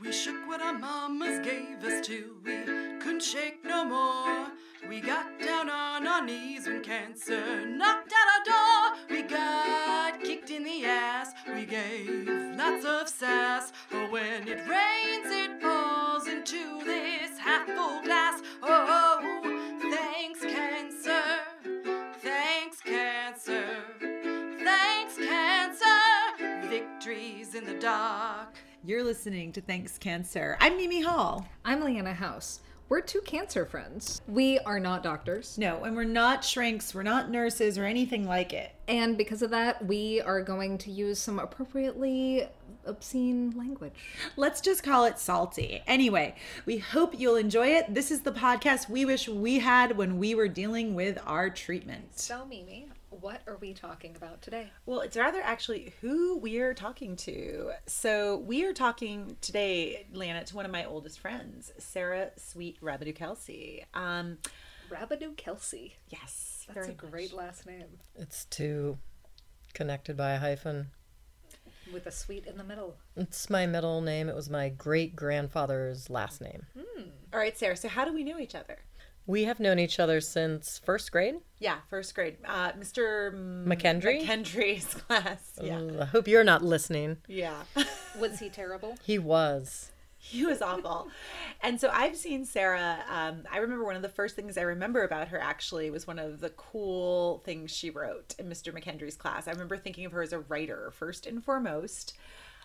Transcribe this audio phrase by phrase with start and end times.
[0.00, 2.64] We shook what our mamas gave us till we
[3.00, 4.48] couldn't shake no more.
[4.88, 8.98] We got down on our knees when cancer knocked at our door.
[9.08, 11.32] We got kicked in the ass.
[11.54, 13.72] We gave lots of sass.
[13.92, 18.42] Oh, when it rains, it pours into this half full glass.
[18.62, 19.20] Oh,
[19.90, 21.22] thanks, cancer.
[22.20, 23.64] Thanks, cancer.
[24.64, 26.68] Thanks, cancer.
[26.68, 28.56] Victories in the dark.
[28.84, 30.56] You're listening to Thanks Cancer.
[30.60, 31.46] I'm Mimi Hall.
[31.64, 32.58] I'm Leanna House.
[32.88, 34.20] We're two cancer friends.
[34.26, 35.56] We are not doctors.
[35.56, 38.74] No, and we're not shrinks, we're not nurses or anything like it.
[38.88, 42.48] And because of that, we are going to use some appropriately
[42.84, 43.94] obscene language.
[44.36, 45.80] Let's just call it salty.
[45.86, 46.34] Anyway,
[46.66, 47.94] we hope you'll enjoy it.
[47.94, 52.18] This is the podcast we wish we had when we were dealing with our treatment.
[52.18, 52.88] So, Mimi,
[53.20, 54.70] what are we talking about today?
[54.86, 57.72] Well, it's rather actually who we are talking to.
[57.86, 63.14] So we are talking today, Lana, to one of my oldest friends, Sarah Sweet Rabidou
[63.14, 63.84] Kelsey.
[63.94, 64.38] Um,
[64.90, 65.96] Rabidou Kelsey.
[66.08, 68.98] yes, That's a very great last name It's two
[69.74, 70.88] connected by a hyphen.
[71.92, 72.96] with a sweet in the middle.
[73.16, 74.28] It's my middle name.
[74.28, 76.66] It was my great grandfather's last name.
[77.32, 77.76] All right, Sarah.
[77.76, 78.78] So how do we know each other?
[79.26, 81.36] We have known each other since first grade.
[81.58, 82.38] Yeah, first grade.
[82.44, 83.32] Uh, Mr.
[83.32, 84.24] M- McKendry?
[84.26, 85.52] McKendry's class.
[85.62, 87.18] Yeah, Ugh, I hope you're not listening.
[87.28, 87.62] yeah.
[88.18, 88.96] Was he terrible?
[89.04, 89.90] He was.
[90.18, 91.08] He was awful.
[91.62, 92.98] and so I've seen Sarah.
[93.10, 96.18] Um, I remember one of the first things I remember about her actually was one
[96.20, 98.72] of the cool things she wrote in Mr.
[98.72, 99.48] McKendry's class.
[99.48, 102.16] I remember thinking of her as a writer first and foremost.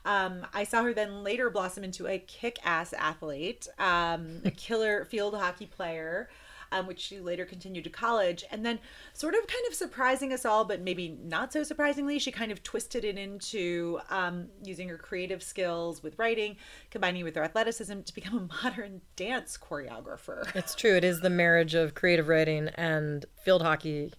[0.05, 5.05] Um, I saw her then later blossom into a kick ass athlete, um, a killer
[5.05, 6.29] field hockey player.
[6.71, 8.43] Um, which she later continued to college.
[8.51, 8.79] And then,
[9.13, 12.63] sort of kind of surprising us all, but maybe not so surprisingly, she kind of
[12.63, 16.57] twisted it into um, using her creative skills with writing,
[16.91, 20.53] combining with her athleticism to become a modern dance choreographer.
[20.55, 20.95] It's true.
[20.95, 24.11] It is the marriage of creative writing and field hockey.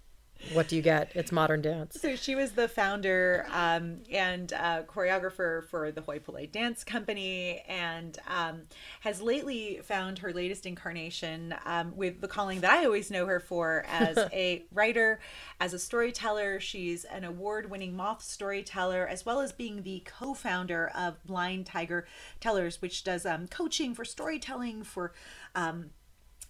[0.53, 1.13] What do you get?
[1.15, 2.01] It's modern dance.
[2.01, 7.63] So she was the founder um, and uh, choreographer for the Hoi Polloi Dance Company,
[7.69, 8.63] and um,
[9.01, 13.41] has lately found her latest incarnation um, with the calling that I always know her
[13.41, 15.21] for as a writer,
[15.61, 16.61] as a storyteller.
[16.61, 22.07] She's an award-winning Moth storyteller, as well as being the co-founder of Blind Tiger
[22.41, 25.13] Tellers, which does um, coaching for storytelling for.
[25.55, 25.91] Um,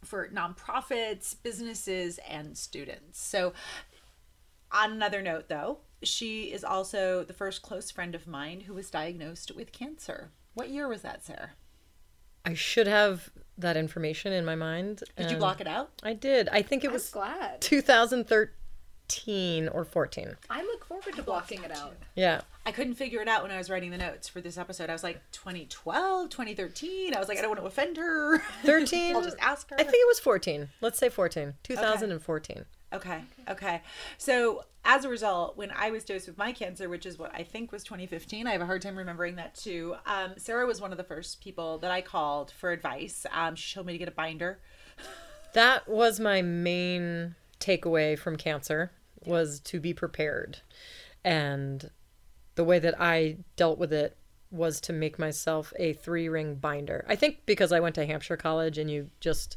[0.04, 3.20] for nonprofits, businesses, and students.
[3.20, 3.53] So,
[4.70, 8.91] on another note, though, she is also the first close friend of mine who was
[8.91, 10.31] diagnosed with cancer.
[10.54, 11.50] What year was that, Sarah?
[12.44, 15.03] I should have that information in my mind.
[15.16, 15.91] Did you um, block it out?
[16.03, 16.48] I did.
[16.50, 17.60] I think it I'm was glad.
[17.60, 20.36] 2013 or 14.
[20.48, 21.97] I look forward to blocking it out.
[22.15, 22.42] Yeah.
[22.69, 24.91] I couldn't figure it out when I was writing the notes for this episode.
[24.91, 27.15] I was like 2012, 2013.
[27.15, 28.41] I was like, I don't want to offend her.
[28.62, 29.17] 13.
[29.17, 29.77] I'll just ask her.
[29.77, 30.69] I think it was 14.
[30.83, 31.55] Let's say 14.
[31.62, 32.67] 2014.
[32.93, 33.21] Okay.
[33.49, 33.81] Okay.
[34.19, 37.43] So as a result, when I was dosed with my cancer, which is what I
[37.43, 39.97] think was 2015, I have a hard time remembering that too.
[40.05, 43.25] Um, Sarah was one of the first people that I called for advice.
[43.33, 44.61] Um, she told me to get a binder.
[45.55, 48.93] That was my main takeaway from cancer
[49.25, 50.59] was to be prepared.
[51.25, 51.91] And
[52.59, 54.17] the way that I dealt with it
[54.51, 57.07] was to make myself a three-ring binder.
[57.09, 59.57] I think because I went to Hampshire College and you just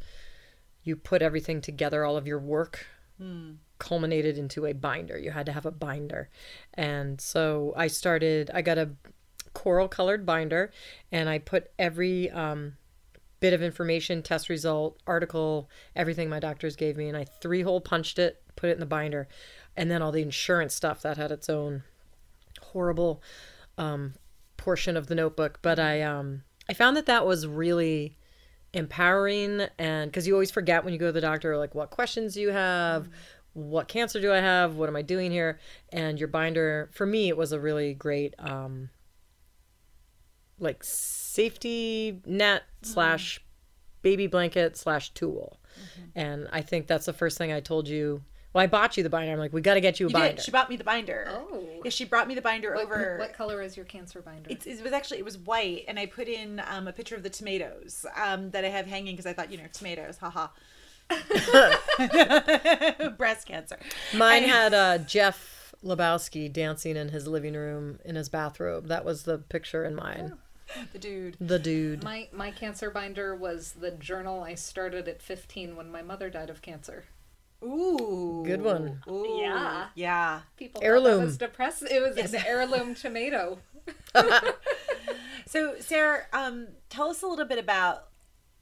[0.84, 2.86] you put everything together, all of your work
[3.80, 5.18] culminated into a binder.
[5.18, 6.30] You had to have a binder.
[6.76, 8.92] And so I started I got a
[9.56, 10.72] coral colored binder
[11.12, 12.74] and I put every um
[13.40, 17.82] bit of information, test result, article, everything my doctors gave me, and I three hole
[17.82, 19.28] punched it, put it in the binder,
[19.76, 21.82] and then all the insurance stuff that had its own
[22.72, 23.22] horrible
[23.78, 24.14] um,
[24.58, 25.60] portion of the notebook.
[25.62, 28.18] But I um, I found that that was really
[28.74, 32.36] empowering, and because you always forget when you go to the doctor, like what questions
[32.38, 33.10] you have.
[33.54, 34.76] What cancer do I have?
[34.78, 35.60] What am I doing here?
[35.92, 38.90] And your binder, for me, it was a really great um,
[40.58, 43.42] like safety net slash
[44.02, 45.60] baby blanket slash tool.
[46.16, 48.24] And I think that's the first thing I told you.
[48.54, 49.32] Well, I bought you the binder.
[49.32, 50.36] I'm like, we got to get you a You binder.
[50.36, 50.44] did.
[50.44, 51.26] She bought me the binder.
[51.30, 51.64] Oh.
[51.86, 53.18] Yeah, she brought me the binder What, over.
[53.18, 54.50] what color is your cancer binder?
[54.50, 57.24] It's, it was actually it was white, and I put in um, a picture of
[57.24, 60.48] the tomatoes um, that I have hanging because I thought you know tomatoes, haha.
[63.18, 63.80] Breast cancer.
[64.16, 68.88] Mine And- had uh, Jeff Lebowski dancing in his living room in his bathrobe.
[68.88, 70.34] That was the picture in mine.
[70.94, 71.38] the dude.
[71.40, 72.04] The dude.
[72.04, 76.50] My my cancer binder was the journal I started at 15 when my mother died
[76.50, 77.06] of cancer.
[77.64, 79.02] Ooh, Good one.
[79.08, 79.88] Ooh, Yeah.
[79.96, 80.42] yeah.
[80.58, 81.20] People Heirloom.
[81.20, 81.84] That was depressed.
[81.84, 83.60] It was an heirloom tomato.
[85.48, 88.08] So, Sarah, um, tell us a little bit about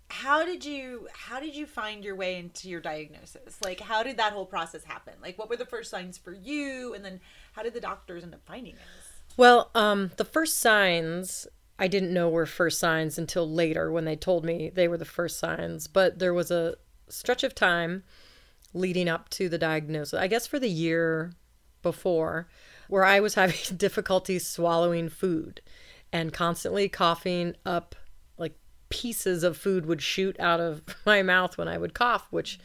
[0.09, 3.57] how did you how did you find your way into your diagnosis?
[3.63, 5.13] Like, how did that whole process happen?
[5.21, 7.19] Like, what were the first signs for you, and then
[7.53, 9.35] how did the doctors end up finding this?
[9.37, 11.45] Well, um, the first signs
[11.77, 15.05] I didn't know were first signs until later when they told me they were the
[15.05, 15.87] first signs.
[15.87, 16.75] But there was a
[17.07, 18.03] stretch of time
[18.73, 20.19] leading up to the diagnosis.
[20.19, 21.33] I guess for the year
[21.81, 22.47] before,
[22.87, 25.61] where I was having difficulty swallowing food
[26.11, 27.95] and constantly coughing up
[28.37, 28.53] like
[28.89, 32.59] pieces of food would shoot out of my mouth when I would cough, which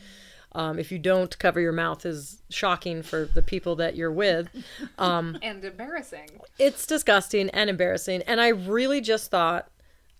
[0.52, 4.48] um, if you don't cover your mouth is shocking for the people that you're with.
[4.98, 6.28] Um, And embarrassing.
[6.58, 8.22] it's disgusting and embarrassing.
[8.22, 9.68] And I really just thought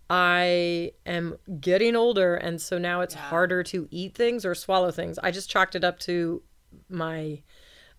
[0.09, 2.35] I am getting older.
[2.35, 5.17] And so now it's harder to eat things or swallow things.
[5.23, 6.41] I just chalked it up to
[6.89, 7.41] my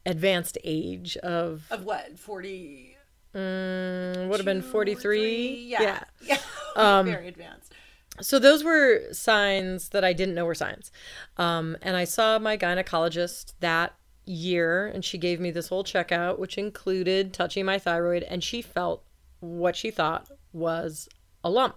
[0.05, 2.97] advanced age of Of what forty?
[3.35, 6.38] mm, would have been 43 Yeah, yeah,
[6.76, 7.73] Um, very advanced.
[8.20, 10.91] so those were signs that I didn't know were signs.
[11.37, 13.94] Um, and I saw my gynecologist that
[14.25, 18.62] year, and she gave me this whole checkout, which included touching my thyroid, and she
[18.62, 19.05] felt
[19.41, 21.09] what she thought was
[21.46, 21.76] a lump.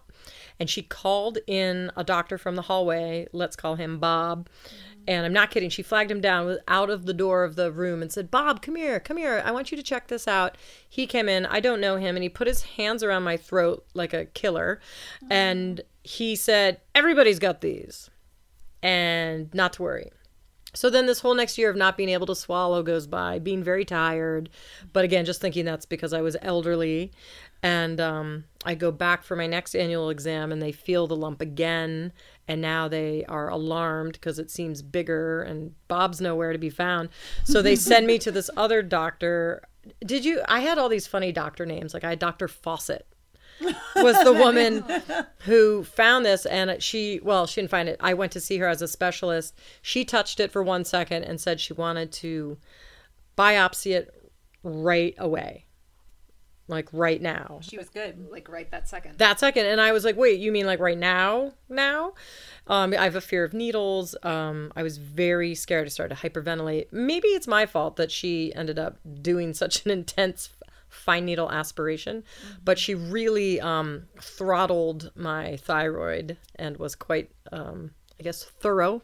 [0.60, 4.50] And she called in a doctor from the hallway, let's call him Bob.
[5.08, 5.70] And I'm not kidding.
[5.70, 8.76] She flagged him down out of the door of the room and said, Bob, come
[8.76, 9.42] here, come here.
[9.44, 10.58] I want you to check this out.
[10.88, 11.46] He came in.
[11.46, 12.16] I don't know him.
[12.16, 14.80] And he put his hands around my throat like a killer.
[15.30, 18.10] And he said, Everybody's got these.
[18.84, 20.12] And not to worry.
[20.74, 23.64] So then this whole next year of not being able to swallow goes by, being
[23.64, 24.50] very tired.
[24.94, 27.12] But again, just thinking that's because I was elderly.
[27.62, 31.42] And um, I go back for my next annual exam and they feel the lump
[31.42, 32.14] again.
[32.48, 37.10] And now they are alarmed because it seems bigger and Bob's nowhere to be found.
[37.44, 39.64] So they send me to this other doctor.
[40.06, 40.42] Did you?
[40.48, 41.94] I had all these funny doctor names.
[41.94, 42.48] Like I had Dr.
[42.48, 43.06] Fawcett
[43.96, 44.84] was the woman
[45.40, 48.68] who found this and she well she didn't find it i went to see her
[48.68, 52.58] as a specialist she touched it for one second and said she wanted to
[53.38, 54.14] biopsy it
[54.64, 55.66] right away
[56.70, 57.60] like right now.
[57.62, 58.30] She was good.
[58.32, 59.18] Like right that second.
[59.18, 62.14] that second and i was like wait you mean like right now now?
[62.68, 64.16] Um, i have a fear of needles.
[64.24, 66.88] Um, i was very scared to start to hyperventilate.
[66.92, 70.50] Maybe it's my fault that she ended up doing such an intense
[70.90, 72.24] fine needle aspiration
[72.64, 79.02] but she really um, throttled my thyroid and was quite um, i guess thorough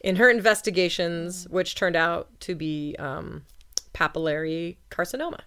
[0.00, 3.42] in her investigations which turned out to be um,
[3.94, 5.40] papillary carcinoma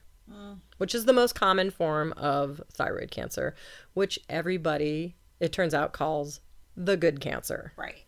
[0.77, 3.55] which is the most common form of thyroid cancer,
[3.93, 6.41] which everybody, it turns out, calls
[6.75, 7.73] the good cancer.
[7.77, 8.03] Right.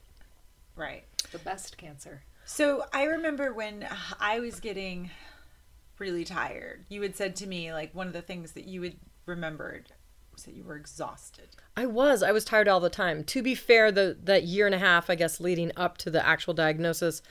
[0.75, 1.04] Right.
[1.34, 2.24] the best cancer.
[2.46, 3.86] So I remember when
[4.20, 5.10] I was getting
[6.00, 8.96] really tired, you had said to me, like, one of the things that you had
[9.25, 9.92] remembered
[10.31, 11.50] was that you were exhausted.
[11.78, 12.24] I was.
[12.24, 13.24] I was tired all the time.
[13.25, 16.25] To be fair, the that year and a half, I guess, leading up to the
[16.25, 17.22] actual diagnosis,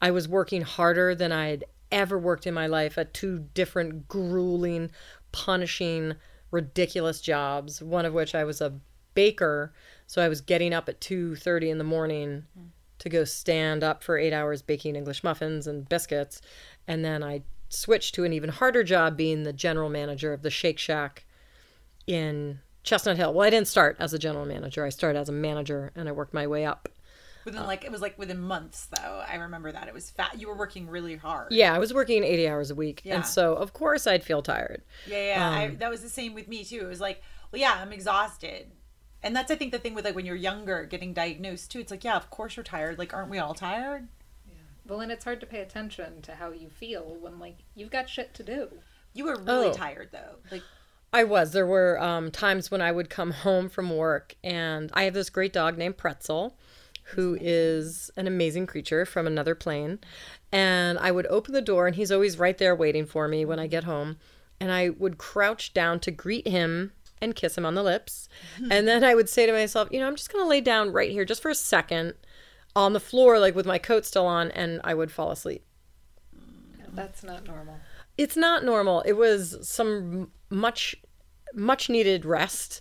[0.00, 4.08] I was working harder than I had ever worked in my life at two different
[4.08, 4.90] grueling,
[5.30, 6.14] punishing,
[6.50, 7.80] ridiculous jobs.
[7.80, 8.80] One of which I was a
[9.14, 9.72] baker,
[10.06, 12.46] so I was getting up at two thirty in the morning
[12.98, 16.40] to go stand up for eight hours baking English muffins and biscuits,
[16.88, 20.50] and then I switched to an even harder job being the general manager of the
[20.50, 21.24] Shake Shack
[22.06, 23.32] in Chestnut Hill.
[23.32, 24.84] Well, I didn't start as a general manager.
[24.84, 26.88] I started as a manager and I worked my way up.
[27.44, 29.22] Within like it was like within months though.
[29.28, 30.40] I remember that it was fat.
[30.40, 31.52] You were working really hard.
[31.52, 33.02] Yeah, I was working 80 hours a week.
[33.04, 33.16] Yeah.
[33.16, 34.82] And so, of course, I'd feel tired.
[35.06, 35.50] Yeah, yeah.
[35.50, 36.80] I, Um, that was the same with me too.
[36.82, 38.66] It was like, well, yeah, I'm exhausted,
[39.22, 41.80] and that's I think the thing with like when you're younger, getting diagnosed too.
[41.80, 42.98] It's like, yeah, of course you're tired.
[42.98, 44.08] Like, aren't we all tired?
[44.86, 48.08] Well, and it's hard to pay attention to how you feel when like you've got
[48.08, 48.68] shit to do.
[49.14, 49.72] You were really Oh.
[49.72, 50.36] tired though.
[50.50, 50.62] Like,
[51.12, 51.52] I was.
[51.52, 55.30] There were um, times when I would come home from work, and I have this
[55.30, 56.56] great dog named Pretzel,
[57.02, 59.98] who is an amazing creature from another plane.
[60.50, 63.58] And I would open the door, and he's always right there waiting for me when
[63.58, 64.18] I get home.
[64.60, 68.28] And I would crouch down to greet him and kiss him on the lips.
[68.70, 70.92] and then I would say to myself, you know, I'm just going to lay down
[70.92, 72.14] right here just for a second
[72.74, 75.64] on the floor, like with my coat still on, and I would fall asleep.
[76.94, 77.80] That's not normal.
[78.18, 79.00] it's not normal.
[79.02, 80.94] It was some much
[81.54, 82.80] much needed rest.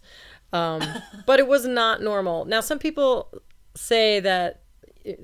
[0.53, 0.81] Um,
[1.25, 2.45] but it was not normal.
[2.45, 3.31] Now some people
[3.75, 4.61] say that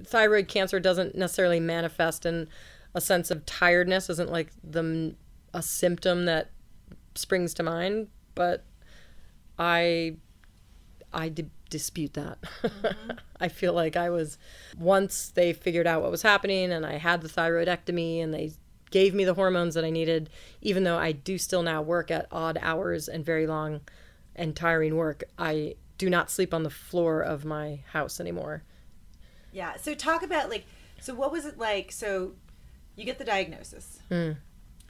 [0.05, 2.47] thyroid cancer doesn't necessarily manifest in
[2.95, 5.15] a sense of tiredness isn't like the
[5.53, 6.51] a symptom that
[7.15, 8.63] springs to mind, but
[9.57, 10.17] I
[11.13, 12.39] I di- dispute that.
[12.61, 13.11] Mm-hmm.
[13.39, 14.37] I feel like I was
[14.77, 18.51] once they figured out what was happening and I had the thyroidectomy and they
[18.89, 20.29] gave me the hormones that I needed
[20.61, 23.81] even though I do still now work at odd hours and very long
[24.35, 28.63] and tiring work, I do not sleep on the floor of my house anymore.
[29.51, 29.75] Yeah.
[29.77, 30.65] So talk about like,
[30.99, 31.91] so what was it like?
[31.91, 32.33] So
[32.95, 33.99] you get the diagnosis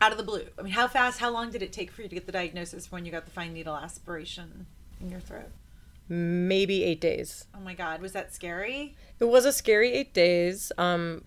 [0.02, 0.46] out of the blue.
[0.58, 1.20] I mean, how fast?
[1.20, 3.32] How long did it take for you to get the diagnosis when you got the
[3.32, 4.68] fine needle aspiration
[5.00, 5.52] in your throat?
[6.10, 7.46] Maybe eight days.
[7.56, 8.96] Oh my God, was that scary?
[9.20, 10.72] It was a scary eight days.
[10.78, 11.26] Um,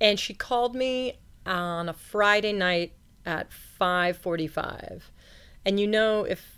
[0.00, 2.92] and she called me on a Friday night
[3.26, 5.10] at 5:45.
[5.64, 6.57] And you know if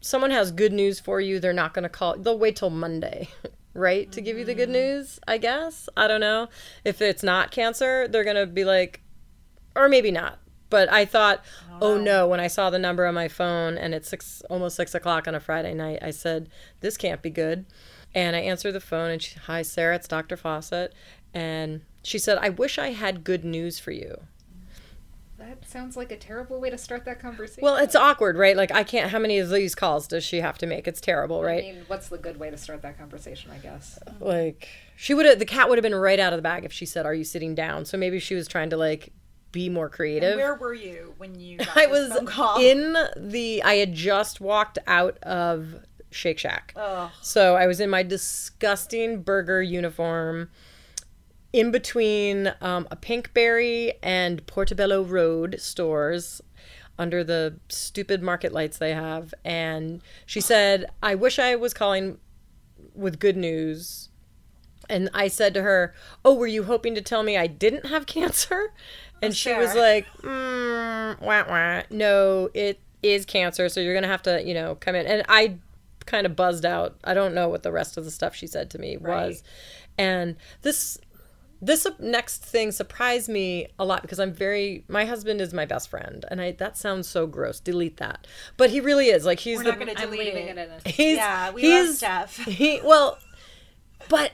[0.00, 2.16] someone has good news for you, they're not going to call.
[2.16, 3.28] They'll wait till Monday,
[3.74, 5.88] right, to give you the good news, I guess.
[5.96, 6.48] I don't know.
[6.84, 9.00] If it's not cancer, they're going to be like
[9.74, 10.38] or maybe not.
[10.68, 11.44] But I thought,
[11.80, 14.94] oh no, when I saw the number on my phone and it's six, almost six
[14.94, 17.66] o'clock on a Friday night, I said, this can't be good.
[18.14, 20.36] And I answered the phone and she, hi, Sarah, it's Dr.
[20.36, 20.94] Fawcett.
[21.34, 24.16] And she said, I wish I had good news for you.
[25.50, 27.64] That sounds like a terrible way to start that conversation.
[27.64, 28.56] Well, it's awkward, right?
[28.56, 30.86] Like, I can't, how many of these calls does she have to make?
[30.86, 31.64] It's terrible, right?
[31.64, 33.50] I mean, what's the good way to start that conversation?
[33.50, 33.98] I guess.
[34.20, 36.72] like, she would have, the cat would have been right out of the bag if
[36.72, 37.84] she said, Are you sitting down?
[37.84, 39.12] So maybe she was trying to, like,
[39.50, 40.36] be more creative.
[40.36, 42.60] Where were you when you got I was phone call?
[42.60, 43.60] in the.
[43.64, 45.74] I had just walked out of
[46.12, 47.10] Shake Shack, Ugh.
[47.22, 50.48] so I was in my disgusting burger uniform,
[51.52, 56.40] in between um, a Pinkberry and Portobello Road stores,
[57.00, 62.18] under the stupid market lights they have, and she said, "I wish I was calling
[62.94, 64.10] with good news."
[64.88, 68.06] And I said to her, "Oh, were you hoping to tell me I didn't have
[68.06, 68.72] cancer?"
[69.22, 71.82] And she was like, mm, wah, wah.
[71.90, 75.56] "No, it is cancer, so you're gonna have to, you know, come in." And I
[76.06, 76.96] kind of buzzed out.
[77.04, 79.42] I don't know what the rest of the stuff she said to me was,
[79.96, 80.98] and this
[81.62, 85.88] this next thing surprised me a lot because I'm very my husband is my best
[85.90, 87.60] friend, and I that sounds so gross.
[87.60, 88.26] Delete that,
[88.56, 89.24] but he really is.
[89.26, 90.58] Like he's We're the not going to delete leaving it.
[90.58, 90.92] it in.
[90.92, 92.36] he's Yeah, we he's, love Steph.
[92.46, 93.18] He well,
[94.08, 94.32] but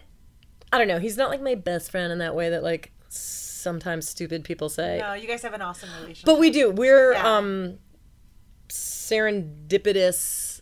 [0.72, 0.98] I don't know.
[0.98, 4.98] He's not like my best friend in that way that like sometimes stupid people say.
[5.00, 6.26] No, you guys have an awesome relationship.
[6.26, 6.70] But we do.
[6.70, 7.36] We're Yeah.
[7.38, 7.78] um
[8.68, 10.60] serendipitous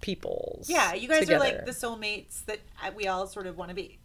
[0.00, 0.68] peoples.
[0.70, 1.36] yeah, you guys together.
[1.44, 3.98] are like the soulmates that uh, we all sort of want to be.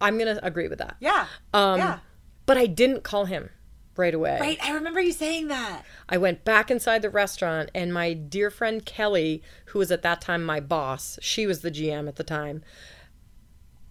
[0.00, 0.96] I'm gonna agree with that.
[1.00, 1.26] Yeah.
[1.52, 1.98] Um, yeah.
[2.44, 3.50] But I didn't call him
[3.96, 4.38] right away.
[4.40, 4.58] Right.
[4.62, 5.82] I remember you saying that.
[6.08, 10.20] I went back inside the restaurant, and my dear friend Kelly, who was at that
[10.20, 12.62] time my boss, she was the GM at the time.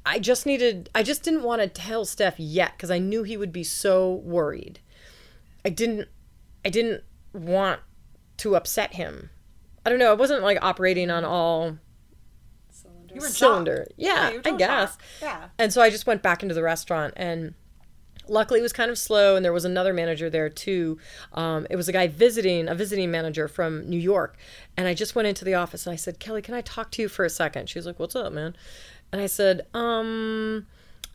[0.05, 3.38] I just needed, I just didn't want to tell Steph yet because I knew he
[3.38, 4.79] would be so worried.
[5.65, 6.07] I didn't,
[6.63, 7.81] I didn't want
[8.38, 9.31] to upset him.
[9.83, 10.12] I don't know.
[10.12, 11.77] I wasn't like operating on all
[12.71, 13.04] You were in shock.
[13.22, 13.88] Cylinder.
[13.98, 14.98] Yeah, you were I guess.
[15.22, 15.45] Yeah.
[15.57, 17.53] And so I just went back into the restaurant and
[18.27, 20.98] luckily it was kind of slow and there was another manager there too.
[21.34, 24.38] Um, it was a guy visiting, a visiting manager from New York.
[24.77, 27.01] And I just went into the office and I said, Kelly, can I talk to
[27.01, 27.69] you for a second?
[27.69, 28.55] She was like, what's up, man?
[29.12, 30.65] And I said, um,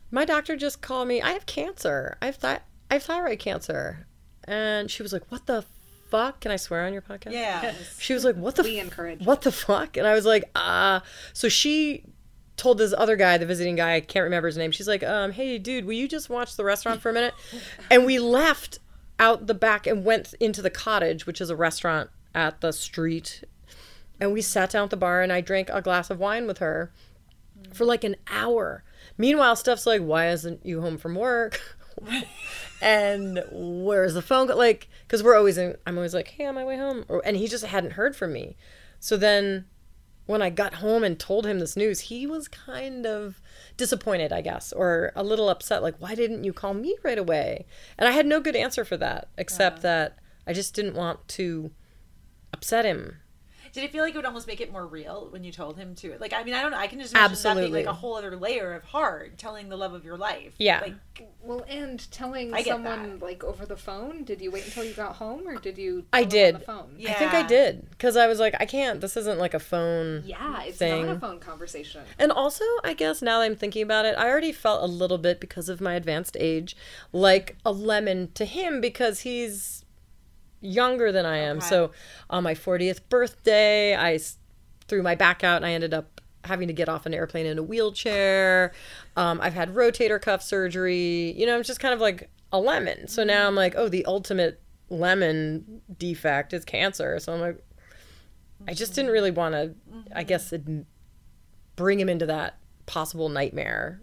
[0.09, 1.21] my doctor just called me.
[1.21, 2.17] I have cancer.
[2.21, 4.07] I have, thi- I have thyroid cancer.
[4.45, 5.65] And she was like, what the
[6.11, 6.41] fuck?
[6.41, 7.31] Can I swear on your podcast?
[7.31, 7.73] Yeah.
[7.99, 8.63] She was like, "What the?
[8.63, 9.25] We f- encourage.
[9.25, 11.01] What the fuck?" And I was like, "Ah."
[11.33, 12.03] so she
[12.57, 14.71] told this other guy, the visiting guy, I can't remember his name.
[14.71, 17.33] She's like, "Um, hey, dude, will you just watch the restaurant for a minute?"
[17.89, 18.79] and we left
[19.19, 23.43] out the back and went into the cottage, which is a restaurant at the street.
[24.19, 26.59] And we sat down at the bar, and I drank a glass of wine with
[26.59, 26.91] her
[27.73, 28.83] for like an hour.
[29.17, 31.59] Meanwhile, Steph's like, "Why isn't you home from work?"
[32.81, 34.47] and where's the phone?
[34.47, 35.75] co-" Like, because we're always in.
[35.85, 38.31] I'm always like, "Hey, on my way home," or, and he just hadn't heard from
[38.31, 38.55] me.
[39.01, 39.65] So then,
[40.25, 43.41] when I got home and told him this news, he was kind of
[43.75, 45.83] disappointed, I guess, or a little upset.
[45.83, 47.65] Like, why didn't you call me right away?
[47.97, 51.71] And I had no good answer for that, except that I just didn't want to
[52.53, 53.17] upset him.
[53.73, 55.95] Did it feel like it would almost make it more real when you told him
[55.95, 56.17] to?
[56.19, 56.77] Like, I mean, I don't know.
[56.77, 57.85] I can just imagine that being Absolutely.
[57.85, 60.53] like a whole other layer of hard, telling the love of your life.
[60.57, 60.81] Yeah.
[60.81, 60.95] Like,
[61.41, 64.23] Well, and telling I get someone like over the phone.
[64.23, 66.05] Did you wait until you got home, or did you?
[66.11, 66.55] I did.
[66.55, 66.95] On the phone.
[66.97, 67.11] Yeah.
[67.11, 68.99] I think I did because I was like, I can't.
[68.99, 70.23] This isn't like a phone.
[70.25, 71.05] Yeah, it's Thing.
[71.05, 72.01] not a phone conversation.
[72.19, 75.17] And also, I guess now that I'm thinking about it, I already felt a little
[75.17, 76.75] bit because of my advanced age
[77.13, 79.85] like a lemon to him because he's
[80.61, 81.57] younger than I am.
[81.57, 81.65] Okay.
[81.65, 81.91] So
[82.29, 84.19] on my 40th birthday, I
[84.87, 87.57] threw my back out and I ended up having to get off an airplane in
[87.57, 88.73] a wheelchair.
[89.15, 91.33] Um, I've had rotator cuff surgery.
[91.37, 93.07] You know, I'm just kind of like a lemon.
[93.07, 97.19] So now I'm like, oh, the ultimate lemon defect is cancer.
[97.19, 97.63] So I'm like,
[98.67, 99.73] I just didn't really want to,
[100.15, 100.53] I guess,
[101.75, 104.01] bring him into that possible nightmare.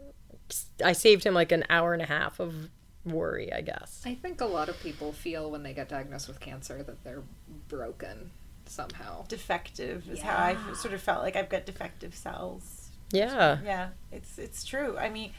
[0.85, 2.71] I saved him like an hour and a half of
[3.09, 4.03] worry, I guess.
[4.05, 7.23] I think a lot of people feel when they get diagnosed with cancer that they're
[7.69, 8.31] broken.
[8.67, 9.25] somehow.
[9.29, 12.91] defective is how I sort of felt like I've got defective cells.
[13.12, 13.59] Yeah.
[13.65, 14.97] Yeah, it's it's true.
[14.99, 15.33] I mean,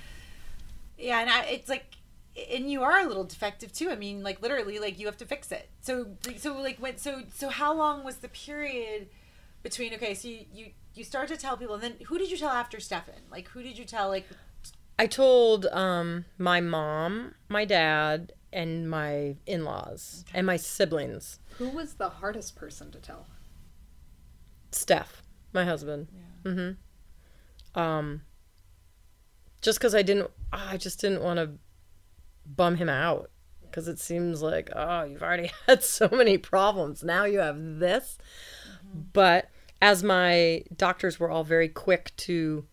[0.97, 1.85] yeah, and I, it's like,
[2.51, 3.89] and you are a little defective too.
[3.91, 5.69] I mean, like literally, like you have to fix it.
[5.81, 6.07] So,
[6.37, 9.07] so like when, so, so how long was the period
[9.63, 9.93] between?
[9.93, 12.49] Okay, so you you you start to tell people, and then who did you tell
[12.49, 13.21] after Stefan?
[13.31, 14.09] Like who did you tell?
[14.09, 14.27] Like
[14.99, 21.39] I told um, my mom, my dad, and my in laws, and my siblings.
[21.57, 23.25] Who was the hardest person to tell?
[24.71, 26.07] Steph, my husband.
[26.13, 26.51] Yeah.
[26.51, 27.79] Mm-hmm.
[27.79, 28.21] Um,
[29.61, 31.51] just because I didn't, I just didn't want to
[32.45, 37.03] bum him out because it seems like, oh, you've already had so many problems.
[37.03, 38.17] Now you have this.
[39.13, 39.49] But
[39.81, 42.65] as my doctors were all very quick to,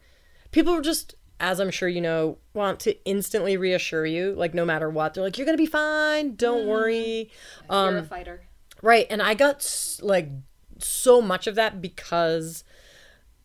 [0.50, 4.64] people were just, as I'm sure you know, want to instantly reassure you, like no
[4.64, 5.14] matter what.
[5.14, 6.34] They're like, you're going to be fine.
[6.36, 7.30] Don't worry.
[7.68, 8.46] Um, You're a fighter.
[8.82, 9.06] Right.
[9.10, 10.30] And I got s- like
[10.78, 12.64] so much of that because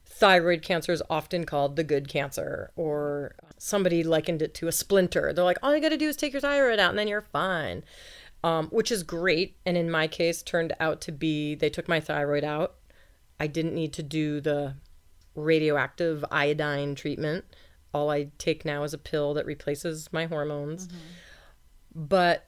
[0.05, 5.33] thyroid cancer is often called the good cancer, or somebody likened it to a splinter.
[5.33, 7.21] They're like, all you got to do is take your thyroid out and then you're
[7.21, 7.83] fine,
[8.43, 9.57] um, which is great.
[9.65, 12.75] And in my case, turned out to be they took my thyroid out.
[13.39, 14.75] I didn't need to do the
[15.36, 17.45] radioactive iodine treatment.
[17.93, 20.88] All I take now is a pill that replaces my hormones.
[21.93, 22.48] But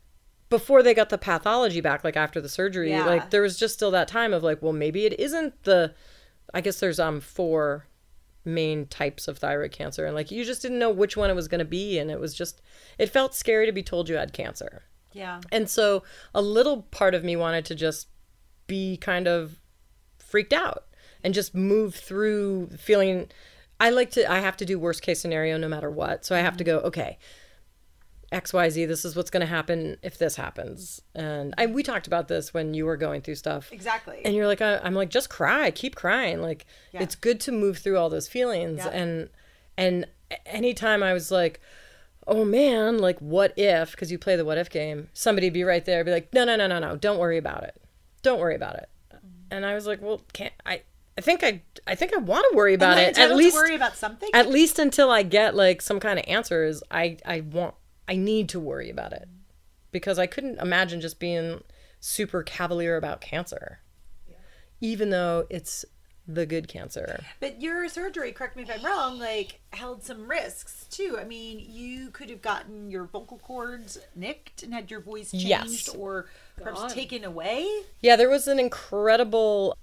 [0.49, 3.05] before they got the pathology back, like after the surgery, Yeah.
[3.05, 5.93] like there was just still that time of like, well, maybe it isn't the.
[6.53, 7.87] I guess there's um four
[8.45, 11.47] main types of thyroid cancer, and like you just didn't know which one it was
[11.47, 12.61] going to be, and it was just
[12.97, 14.83] it felt scary to be told you had cancer.
[15.13, 18.07] yeah, And so a little part of me wanted to just
[18.67, 19.59] be kind of
[20.19, 20.85] freaked out
[21.23, 23.29] and just move through feeling
[23.79, 26.25] I like to I have to do worst case scenario no matter what.
[26.25, 27.17] So I have to go, okay,
[28.31, 31.01] XYZ, this is what's gonna happen if this happens.
[31.13, 33.71] And I we talked about this when you were going through stuff.
[33.71, 34.21] exactly.
[34.25, 36.41] And you're like, I, I'm like, just cry, keep crying.
[36.41, 37.03] Like, Yeah.
[37.03, 38.77] it's good to move through all those feelings.
[38.79, 38.89] Yeah.
[38.89, 39.29] And
[39.77, 40.07] and
[40.45, 41.59] anytime I was like,
[42.25, 43.91] oh man, like, what if?
[43.91, 46.55] Because you play the what if game, somebody'd be right there, be like, no, no,
[46.55, 47.79] no, no, no, don't worry about it,
[48.23, 48.89] don't worry about it.
[49.13, 49.25] Mm-hmm.
[49.51, 50.81] And I was like, well, can't I?
[51.17, 53.75] I think I, I think I want to worry about it at least, to worry
[53.75, 54.29] about something.
[54.33, 56.81] at least until I get like some kind of answers.
[56.89, 57.75] I, I want,
[58.07, 59.27] I need to worry about it
[59.91, 61.61] because I couldn't imagine just being
[61.99, 63.79] super cavalier about cancer,
[64.81, 65.85] even though it's
[66.25, 67.21] the good cancer.
[67.41, 71.17] But your surgery, correct me if I'm wrong, like held some risks too.
[71.19, 75.47] I mean, you could have gotten your vocal cords nicked and had your voice changed
[75.47, 75.89] Yes.
[75.89, 76.89] or perhaps God.
[76.91, 77.67] taken away.
[78.01, 79.77] Yeah, there was an incredible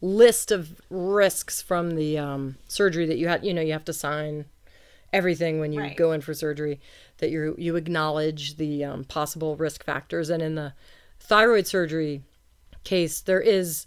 [0.00, 3.44] list of risks from the um, surgery that you had.
[3.44, 4.46] You know, you have to sign
[5.12, 5.96] everything when you Right.
[5.96, 6.80] go in for surgery
[7.18, 10.30] that you you acknowledge the um, possible risk factors.
[10.30, 10.74] And in the
[11.20, 12.22] thyroid surgery
[12.84, 13.86] case, there is,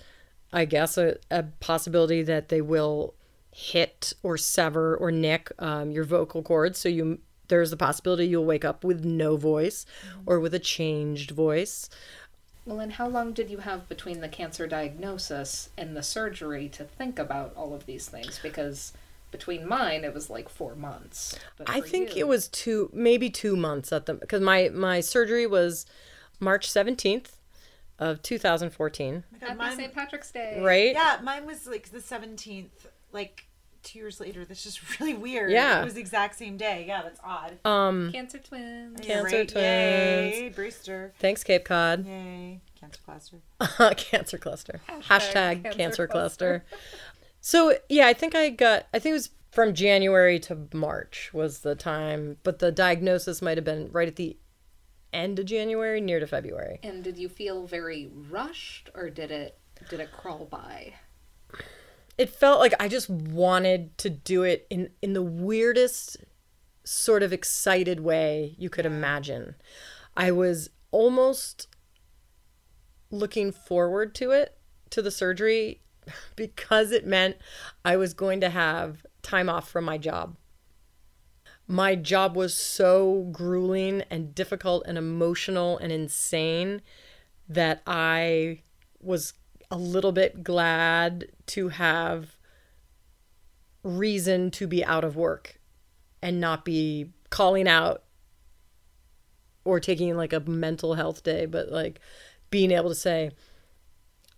[0.51, 3.13] I guess, a, a possibility that they will
[3.51, 6.79] hit or sever or nick um, your vocal cords.
[6.79, 7.19] So you
[7.49, 9.85] there's the possibility you'll wake up with no voice
[10.27, 11.89] or with a changed voice.
[12.69, 16.83] Well, and how long did you have between the cancer diagnosis and the surgery to
[16.83, 18.39] think about all of these things?
[18.43, 18.93] Because
[19.31, 21.35] between mine, it was like four months.
[21.57, 24.99] But I think you- it was two, maybe two months at the because my my
[24.99, 25.87] surgery was
[26.39, 27.37] March seventeenth
[27.97, 29.23] of two thousand fourteen.
[29.39, 29.93] God, Happy mine- St.
[29.93, 30.61] Patrick's Day.
[30.61, 30.93] Right?
[30.93, 32.69] Yeah, mine was like the 17th,
[33.11, 33.45] like
[33.83, 34.45] two years later.
[34.45, 35.51] That's just really weird.
[35.51, 35.81] Yeah.
[35.81, 36.85] It was the exact same day.
[36.87, 37.57] Yeah, that's odd.
[37.65, 38.99] Um, Cancer twins.
[39.05, 39.55] You're Cancer twins.
[39.55, 41.13] Yay, Brewster.
[41.19, 42.05] thanks Cape Cod.
[42.05, 43.37] Yay, cancer cluster.
[43.95, 44.81] cancer cluster.
[44.87, 46.65] Hashtag, cancer cancer, cluster.
[47.41, 48.87] so yeah, I think I got.
[48.93, 53.57] I think it was from January to March was the time, but the diagnosis might
[53.57, 54.37] have been right at the
[55.11, 56.79] end of January, near to February.
[56.83, 59.57] And did you feel very rushed, or did it
[59.89, 60.93] did it crawl by?
[62.19, 66.17] It felt like I just wanted to do it in in the weirdest
[66.83, 69.55] sort of excited way you could imagine.
[70.17, 71.67] I was almost
[73.09, 74.57] looking forward to it,
[74.89, 75.81] to the surgery
[76.35, 77.37] because it meant
[77.85, 80.35] I was going to have time off from my job.
[81.67, 86.81] My job was so grueling and difficult and emotional and insane
[87.47, 88.63] that I
[88.99, 89.33] was
[89.71, 92.35] a little bit glad to have
[93.83, 95.59] reason to be out of work
[96.21, 98.03] and not be calling out
[99.63, 101.99] or taking like a mental health day, but like
[102.49, 103.31] being able to say,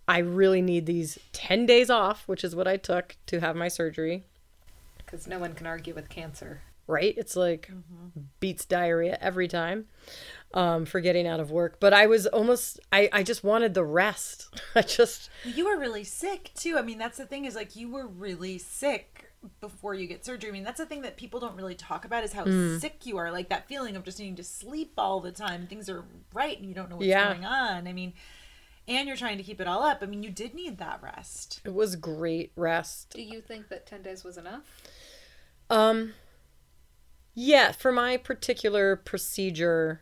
[0.08, 3.70] I really need these 10 days off, which is what I took to have my
[3.70, 4.26] surgery.
[4.98, 6.62] Because no one can argue with cancer.
[6.88, 7.14] right?
[7.18, 8.22] It's like mm-hmm.
[8.40, 9.86] beats diarrhea every time
[10.54, 11.80] um, for getting out of work.
[11.80, 14.54] But I was almost, I, I just wanted the rest.
[14.76, 16.78] I just, You were really sick too.
[16.78, 19.28] I mean, that's the thing is like you were really sick
[19.60, 20.50] before you get surgery.
[20.50, 22.80] I mean, that's the thing that people don't really talk about is how Mm.
[22.80, 23.32] sick you are.
[23.32, 25.66] Like that feeling of just needing to sleep all the time.
[25.68, 27.28] Things are right and you don't know what's Yeah.
[27.34, 27.88] going on.
[27.88, 28.14] I mean,
[28.88, 30.00] and you're trying to keep it all up.
[30.02, 31.62] I mean, you did need that rest.
[31.64, 33.12] it was great rest.
[33.16, 34.62] Do you think that 10 days was enough?
[35.70, 36.14] Um,
[37.34, 40.02] yeah, for my particular procedure,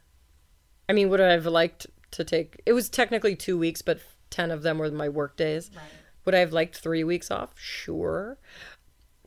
[0.90, 2.62] I mean, would I have liked to take?
[2.66, 4.00] It was technically two weeks, but
[4.32, 5.70] ten of them were my work days.
[5.74, 5.84] Right.
[6.26, 7.54] Would I have liked three weeks off?
[7.56, 8.38] Sure.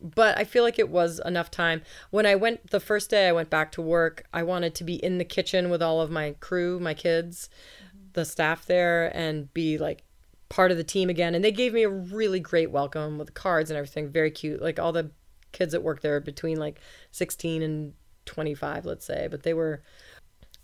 [0.00, 1.82] But I feel like it was enough time.
[2.10, 4.94] When I went the first day I went back to work, I wanted to be
[4.96, 7.48] in the kitchen with all of my crew, my kids,
[7.78, 8.06] mm-hmm.
[8.14, 10.02] the staff there, and be like
[10.48, 11.34] part of the team again.
[11.36, 14.10] And they gave me a really great welcome with cards and everything.
[14.10, 14.60] Very cute.
[14.60, 15.12] Like all the
[15.52, 16.80] kids that work there between like
[17.12, 17.94] 16 and
[18.26, 19.28] 25, let's say.
[19.30, 19.82] But they were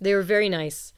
[0.00, 0.92] they were very nice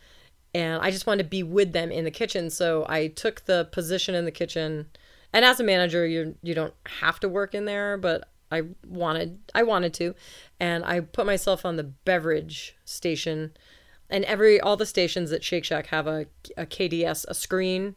[0.54, 2.50] and I just wanted to be with them in the kitchen.
[2.50, 4.86] So I took the position in the kitchen.
[5.32, 9.38] And as a manager, you you don't have to work in there, but I wanted
[9.54, 10.14] I wanted to,
[10.58, 13.52] and I put myself on the beverage station.
[14.08, 17.94] And every all the stations at Shake Shack have a, a KDS a screen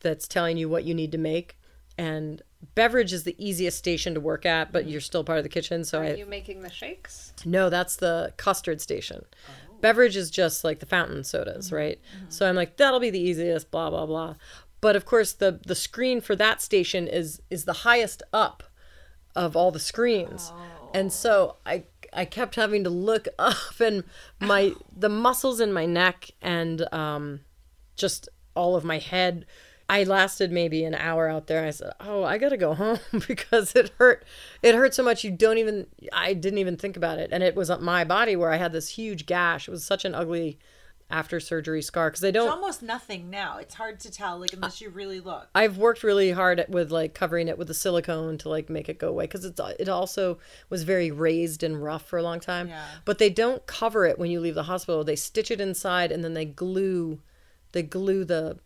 [0.00, 1.58] that's telling you what you need to make.
[1.98, 2.40] And
[2.74, 4.92] beverage is the easiest station to work at, but mm.
[4.92, 5.82] you're still part of the kitchen.
[5.82, 7.32] So Are I you making the shakes?
[7.44, 9.24] no, that's the custard station.
[9.48, 9.65] Oh.
[9.80, 12.00] Beverage is just like the fountain sodas, right?
[12.28, 14.34] So I'm like, that'll be the easiest, blah blah blah.
[14.80, 18.62] But of course, the the screen for that station is is the highest up
[19.34, 20.52] of all the screens,
[20.94, 24.04] and so I I kept having to look up, and
[24.40, 27.40] my the muscles in my neck and um,
[27.96, 29.46] just all of my head.
[29.88, 31.64] I lasted maybe an hour out there.
[31.64, 34.24] I said, "Oh, I gotta go home because it hurt.
[34.62, 35.24] It hurt so much.
[35.24, 35.86] You don't even.
[36.12, 38.72] I didn't even think about it, and it was on my body where I had
[38.72, 39.68] this huge gash.
[39.68, 40.58] It was such an ugly
[41.08, 42.50] after surgery scar because they don't.
[42.50, 43.58] almost nothing now.
[43.58, 45.48] It's hard to tell, like unless you really look.
[45.54, 48.88] I've worked really hard at, with like covering it with the silicone to like make
[48.88, 52.40] it go away because it's it also was very raised and rough for a long
[52.40, 52.68] time.
[52.68, 52.84] Yeah.
[53.04, 55.04] But they don't cover it when you leave the hospital.
[55.04, 57.20] They stitch it inside and then they glue,
[57.70, 58.58] they glue the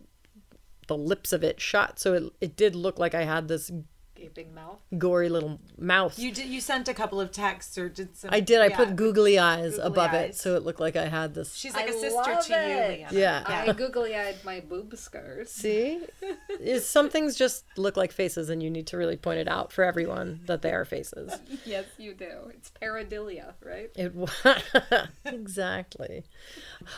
[0.91, 1.99] the lips of it shut.
[1.99, 3.71] So it it did look like I had this
[4.17, 4.77] Gaping mouth.
[4.99, 6.19] gory little mouth.
[6.19, 6.45] You did.
[6.49, 8.29] You sent a couple of texts or did some.
[8.31, 8.61] I did.
[8.61, 11.55] I put googly eyes Googly above it so it looked like I had this.
[11.55, 12.59] She's like I a sister love to you.
[12.59, 13.09] Leanna.
[13.13, 13.65] yeah.
[13.69, 15.51] I googly eyed my boob scars.
[15.51, 16.01] See,
[16.61, 19.73] Is- some things just look like faces, and you need to really point it out
[19.73, 21.33] for everyone that they are faces.
[21.65, 22.51] Yes, you do.
[22.53, 23.91] It's pareidolia, right?
[23.97, 24.29] It wa-
[25.25, 26.25] exactly.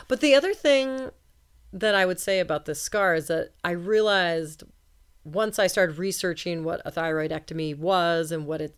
[0.09, 1.09] But the other thing
[1.73, 4.63] that I would say about this scar is that I realized
[5.25, 8.75] once I started researching what a thyroidectomy was and what it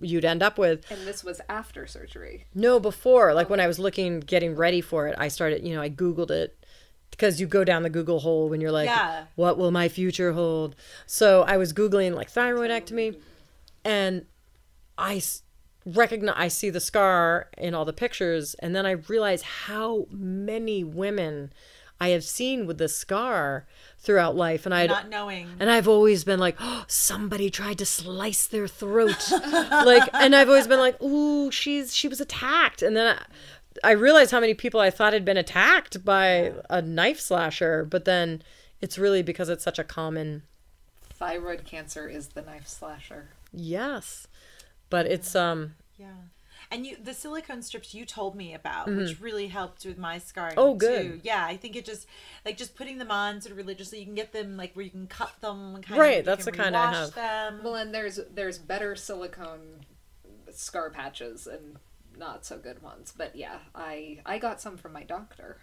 [0.00, 0.84] you'd end up with.
[0.90, 2.46] And this was after surgery.
[2.54, 5.80] No, before, like when I was looking, getting ready for it, I started, you know,
[5.80, 6.58] I Googled it
[7.12, 9.26] because you go down the Google hole when you're like, Yeah.
[9.36, 10.74] what will my future hold?
[11.06, 13.16] So I was Googling like thyroidectomy
[13.84, 14.26] and
[14.98, 15.22] I
[15.86, 18.54] recognize, I see the scar in all the pictures.
[18.54, 21.52] And then I realize how many women
[22.00, 23.66] I have seen with the scar
[23.98, 24.66] throughout life.
[24.66, 25.48] And I Not knowing.
[25.60, 29.30] and I've always been like, oh, somebody tried to slice their throat.
[29.30, 32.82] like, and I've always been like, ooh, she's she was attacked.
[32.82, 33.16] And then
[33.84, 37.84] I, I realized how many people I thought had been attacked by a knife slasher.
[37.84, 38.42] But then
[38.80, 40.42] it's really because it's such a common
[41.10, 43.28] Thyroid cancer is the knife slasher.
[43.52, 44.26] yes.
[44.90, 46.08] But it's um Yeah.
[46.74, 50.56] And you, the silicone strips you told me about, which really helped with my scarring.
[50.56, 50.58] Mm-hmm.
[50.60, 51.02] Oh, good.
[51.02, 51.20] Too.
[51.22, 52.06] Yeah, I think it just
[52.44, 54.00] like just putting them on sort of religiously.
[54.00, 55.80] You can get them like where you can cut them.
[55.82, 57.14] Kind Right, Of, that's you the can kind I rewash have.
[57.14, 57.60] Them.
[57.62, 59.86] Well, and there's there's better silicone
[60.52, 61.76] scar patches and
[62.18, 63.12] not so good ones.
[63.16, 65.58] But yeah, I I got some from my doctor.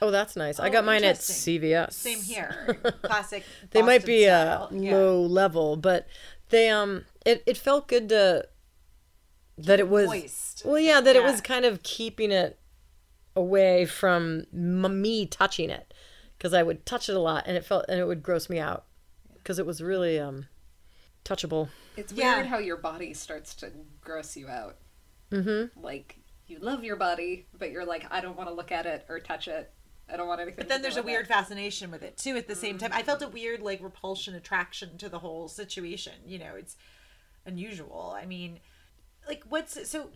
[0.00, 0.58] oh that's nice.
[0.58, 1.16] I Oh, got mine at.
[1.16, 1.92] CVS.
[1.92, 2.78] Same here.
[3.02, 3.44] Classic.
[3.70, 4.68] they might be style.
[4.70, 4.96] a Yeah.
[4.96, 6.06] low level, but
[6.48, 8.48] they um it, it felt good to
[9.58, 10.62] that it was Moist.
[10.64, 12.58] well yeah that it was kind of keeping it
[13.36, 15.92] away from m- me touching it
[16.36, 18.58] because I would touch it a lot and it felt and it would gross me
[18.58, 18.84] out
[19.34, 20.46] because it was really um
[21.24, 21.68] touchable.
[21.96, 22.34] It's Yeah.
[22.36, 24.76] weird how your body starts to gross you out.
[25.30, 25.80] Mm-hmm.
[25.82, 29.06] Like you love your body, but you're like, I don't want to look at it
[29.08, 29.72] or touch it.
[30.12, 30.56] I don't want anything.
[30.58, 31.28] But then to there's a weird it.
[31.28, 32.90] fascination with it too at the same time.
[32.92, 36.12] I felt a weird like repulsion, attraction to the whole situation.
[36.26, 36.76] You know, it's
[37.46, 38.14] unusual.
[38.16, 38.60] I mean,
[39.28, 40.10] like what's so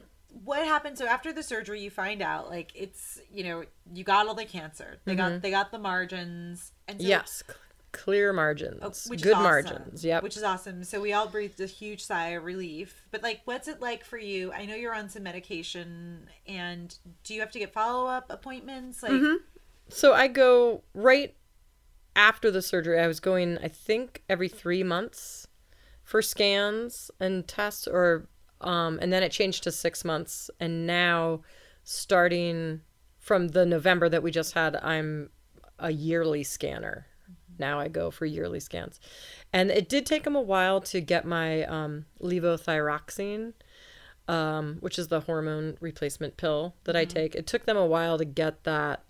[0.45, 4.27] what happened so after the surgery you find out like it's you know you got
[4.29, 7.55] all the cancer they got they got the margins and so yes, c-
[7.93, 9.43] clear margins, Oh, which good is awesome.
[9.43, 10.05] margins.
[10.05, 10.23] Yep.
[10.23, 10.85] Which is awesome.
[10.85, 13.03] So we all breathed a huge sigh of relief.
[13.11, 14.53] But like, what's it like for you?
[14.53, 16.95] I know you're on some medication, and
[17.25, 19.03] do you have to get follow up appointments?
[19.03, 19.37] Like, Mm-hmm.
[19.89, 21.35] so I go right
[22.15, 23.01] after the surgery.
[23.01, 25.47] I was going, I think, every three months
[26.05, 28.29] for scans and tests, or
[28.61, 31.41] um, and then it changed to six months, and now
[31.85, 32.81] starting
[33.19, 35.31] from the November that we just had, I'm
[35.79, 37.07] a yearly scanner.
[37.59, 39.01] Now I go for yearly scans,
[39.53, 43.53] and it did take them a while to get my um, levothyroxine,
[44.29, 47.35] um, which is the hormone replacement pill that I take.
[47.35, 49.05] It took them a while to get that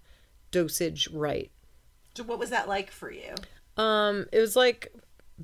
[0.51, 1.51] dosage right.
[2.17, 3.35] so what was that like for you?
[3.77, 4.95] Um, it was like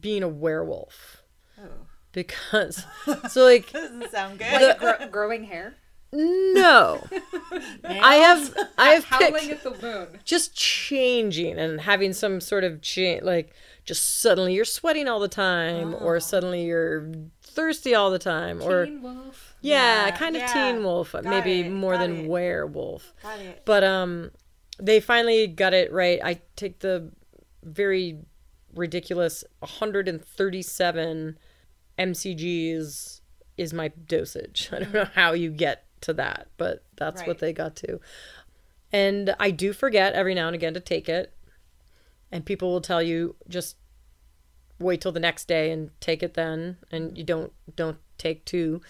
[0.01, 1.25] being a werewolf
[1.59, 2.85] Oh, because
[3.29, 4.53] so like doesn't sound good.
[4.53, 5.75] Like gro- growing hair,
[6.13, 7.05] no,
[7.85, 10.09] I have I have howling picked at the moon.
[10.25, 13.53] just changing and having some sort of change like
[13.85, 17.11] just suddenly you're sweating all the time or suddenly you're
[17.43, 19.55] thirsty all the time or wolf.
[19.61, 20.53] yeah, Yeah, kind of yeah.
[20.73, 22.29] teen wolf Got maybe it, more got than it.
[22.29, 23.63] werewolf Got it.
[23.67, 24.31] but um
[24.81, 27.11] they finally got it right i take the
[27.63, 28.19] very
[28.75, 31.39] ridiculous 137
[31.99, 33.21] mcgs
[33.57, 34.69] is my dosage.
[34.73, 37.29] I don't know how you get to that but that's Right.
[37.29, 38.01] what they got to.
[38.93, 41.33] And i do forget every now and again to take it.
[42.31, 43.77] And people will tell you just
[44.81, 46.79] wait till the next day and take it then.
[46.91, 48.81] And you don't don't take two.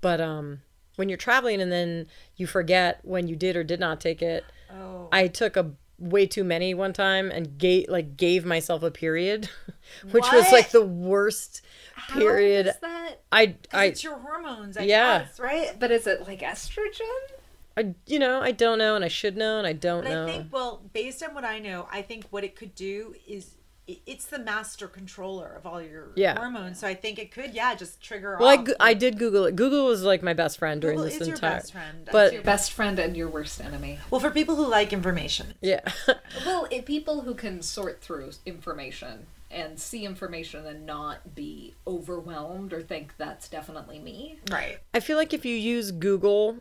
[0.00, 0.62] But um
[0.96, 4.44] when you're traveling and then you forget when you did or did not take it
[4.70, 8.90] Oh, i took a way too many one time and gave like gave myself a
[8.90, 9.48] period
[10.10, 11.62] which was like the worst
[12.08, 13.20] period How is that?
[13.32, 15.20] i i it's your hormones, I Yeah.
[15.20, 15.70] guess, right?
[15.78, 17.00] But is it like estrogen?
[17.76, 20.26] i you know i don't know and i should know and i don't But know
[20.28, 23.54] I think, well, based on what I know, I think what it could do is
[23.86, 26.36] it's the master controller of all your Yeah.
[26.38, 26.78] hormones.
[26.80, 28.64] So I think it could, yeah, just trigger well I, off.
[28.64, 31.28] go- I did google it google was like my best friend during Google this is
[31.28, 32.08] your entire best friend.
[32.10, 33.98] but- Your best friend and your worst enemy.
[34.10, 35.80] well, for people who like information, yeah
[36.46, 42.72] Well, it, people who can sort through information and see information and not be overwhelmed
[42.72, 44.38] or think that's definitely me.
[44.50, 44.78] right?
[44.92, 46.58] I feel like if you use Google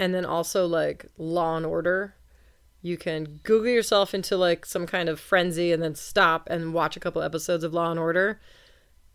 [0.00, 2.14] and then also like Law and Order,
[2.86, 6.96] you can Google yourself into like some kind of frenzy and then stop and watch
[6.96, 8.40] a couple episodes of Law and Order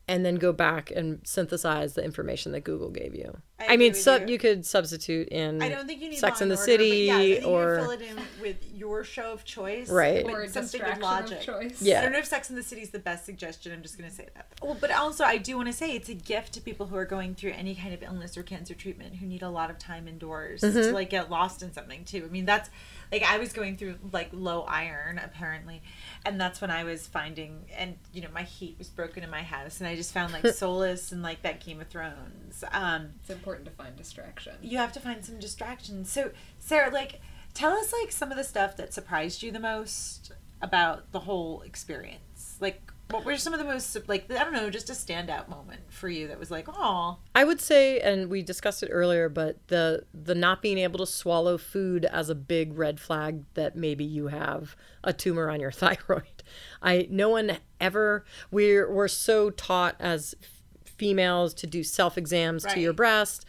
[0.08, 3.38] and then go back and synthesize the information that Google gave you.
[3.60, 4.34] I I, mean, with sub you.
[4.34, 6.72] you could substitute in I don't think you need Sex Law in the and Order,
[6.84, 10.26] City yeah, I think or you fill it in with your show of choice, Right.
[10.26, 11.38] with Or something with logic.
[11.38, 11.82] of choice.
[11.82, 12.00] Yeah.
[12.00, 13.72] I don't know if Sex in the City is the best suggestion.
[13.72, 14.48] I'm just going to say that.
[14.62, 17.06] Well, but also I do want to say it's a gift to people who are
[17.06, 20.08] going through any kind of illness or cancer treatment who need a lot of time
[20.10, 20.78] indoors Mm-hmm.
[20.82, 22.26] to like get lost in something too.
[22.28, 22.70] I mean, that's
[23.12, 25.82] like I was going through like low iron apparently,
[26.26, 29.44] and that's when I was finding and you know my heat was broken in my
[29.44, 32.64] house, and I just found like solace and like that Game of Thrones.
[32.72, 34.54] Um, It's important to find distraction.
[34.62, 36.12] you have to find some distractions.
[36.12, 37.20] So, Sarah, like,
[37.54, 41.62] tell us like some of the stuff that surprised you the most about the whole
[41.62, 42.58] experience.
[42.60, 45.82] Like, what were some of the most like I don't know, just a standout moment
[45.90, 49.58] for you that was like, oh, I would say, and we discussed it earlier, but
[49.68, 54.04] the the not being able to swallow food as a big red flag that maybe
[54.04, 56.44] you have a tumor on your thyroid.
[56.82, 60.36] I no one ever we're we're so taught as
[60.84, 63.46] females to do self exams to your breast.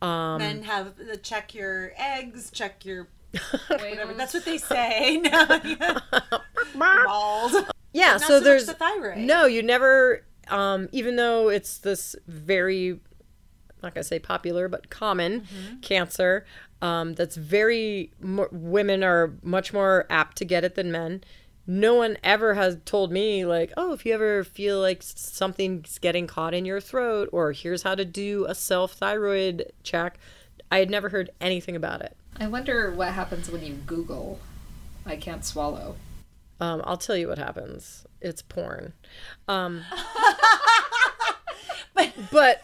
[0.00, 3.08] Um, then have the check your eggs, check your
[3.68, 4.14] whatever.
[4.14, 5.22] That's what they say.
[6.74, 7.54] balls.
[7.92, 9.18] Yeah, Not so so much there's the thyroid.
[9.18, 10.24] no, you never.
[10.48, 13.00] Um, even though it's this very, I'm
[13.82, 15.80] not gonna say popular, but common Mm-hmm.
[15.80, 16.44] cancer,
[16.80, 21.22] um, that's very mo- women are much more apt to get it than men.
[21.64, 26.26] No one ever has told me like, oh, if you ever feel like something's getting
[26.26, 30.18] caught in your throat, or here's how to do a self thyroid check.
[30.72, 32.16] I had never heard anything about it.
[32.40, 34.40] I wonder what happens when you Google
[35.06, 35.94] I can't swallow.
[36.62, 38.06] Um, I'll tell you what happens.
[38.20, 38.92] It's porn.
[39.48, 39.82] Um,
[42.30, 42.62] but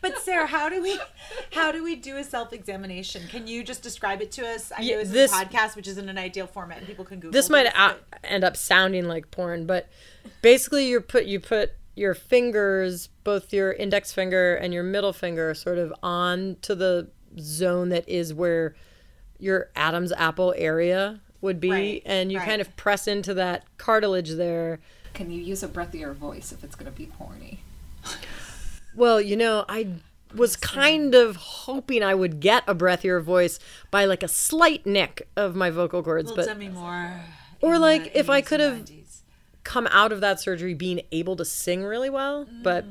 [0.00, 0.98] But Sarah, how do we
[1.52, 3.22] how do we do a self examination?
[3.28, 4.72] Can you just describe it to us?
[4.76, 7.18] I know this, this- is a podcast, which isn't an ideal format, and people can
[7.20, 9.88] Google this might a- end up sounding like porn, but
[10.42, 15.54] basically you put you put your fingers, both your index finger and your middle finger,
[15.54, 18.74] sort of on to the zone that is where
[19.38, 22.46] your Adam's apple area would be, Right, and you right.
[22.46, 24.80] kind of press into that cartilage there.
[25.14, 27.60] Can you use a breathier voice if it's going to be horny?
[28.94, 29.88] Well, you know, I
[30.34, 33.58] was kind of hoping I would get a breathier voice
[33.90, 37.20] by like a slight nick of my vocal cords, but Demi Moore.
[37.62, 38.90] Or like if I could have
[39.64, 42.46] come out of that surgery being able to sing really well.
[42.62, 42.84] But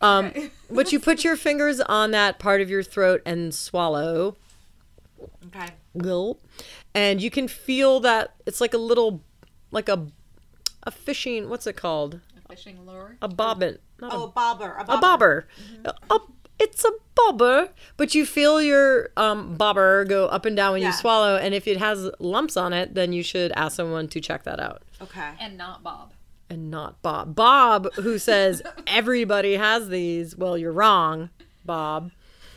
[0.00, 0.32] um,
[0.70, 4.36] but you put your fingers on that part of your throat and swallow.
[5.46, 5.68] Okay.
[5.96, 6.42] Gulp.
[6.94, 9.22] And you can feel that it's like a little,
[9.70, 10.06] like a,
[10.84, 11.48] a fishing.
[11.48, 12.20] What's it called?
[12.44, 13.16] A Fishing lure.
[13.22, 13.78] A bobbin.
[14.00, 14.72] Not Oh, a bobber.
[14.78, 15.48] A a, a bobber.
[15.82, 16.12] Mm-hmm.
[16.12, 16.20] A-
[16.60, 20.88] it's a bobber, but you feel your um, bobber go up and down when Yeah.
[20.88, 21.36] you swallow.
[21.36, 24.60] And if it has lumps on it, then you should ask someone to check that
[24.60, 24.82] out.
[25.02, 25.30] Okay.
[25.40, 26.12] And not Bob.
[26.48, 27.34] And not Bob.
[27.34, 30.36] Bob, who says everybody has these.
[30.36, 31.30] Well, you're wrong,
[31.64, 32.12] Bob.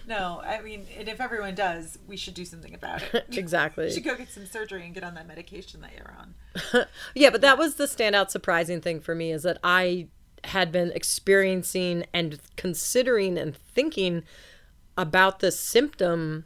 [0.07, 3.25] No, I mean, and if everyone does, we should do something about it.
[3.37, 3.87] Exactly.
[3.87, 6.85] You should go get some surgery and get on that medication that you're on.
[7.13, 10.07] Yeah, but that was the standout surprising thing for me is that I
[10.45, 14.23] had been experiencing and considering and thinking
[14.97, 16.45] about this symptom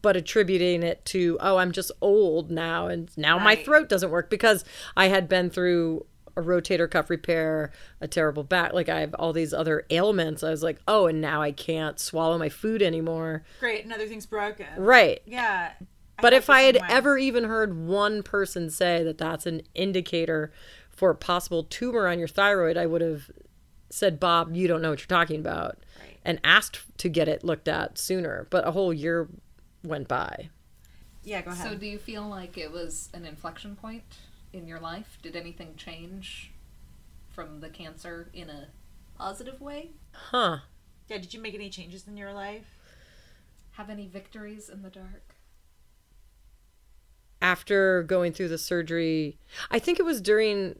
[0.00, 4.30] but attributing it to oh I'm just old now and now my throat doesn't work
[4.30, 4.64] because
[4.96, 6.06] I had been through
[6.36, 10.42] a rotator cuff repair, a terrible back, like I have all these other ailments.
[10.42, 14.26] I was like, "Oh, and now I can't swallow my food anymore." Great, another thing's
[14.26, 14.66] broken.
[14.76, 15.20] Right.
[15.26, 15.72] Yeah.
[16.16, 16.86] But felt if I had way.
[16.88, 20.52] ever even heard one person say that that's an indicator
[20.88, 23.30] for a possible tumor on your thyroid, I would have
[23.90, 26.18] said, Bob, you don't know what you're talking about, Right.
[26.24, 28.46] and asked to get it looked at sooner.
[28.50, 29.28] But a whole year
[29.82, 30.48] went by.
[31.24, 31.70] Yeah, go ahead.
[31.72, 34.02] So, do you feel like it was an inflection point
[34.52, 35.18] in your life?
[35.22, 36.52] Did anything change
[37.30, 38.68] from the cancer in a
[39.16, 39.90] positive way?
[40.12, 40.58] Huh.
[41.08, 42.66] yeah, did you make any changes in your life?
[43.72, 45.34] Have any victories in the dark?
[47.40, 49.38] After going through the surgery,
[49.70, 50.78] I think it was during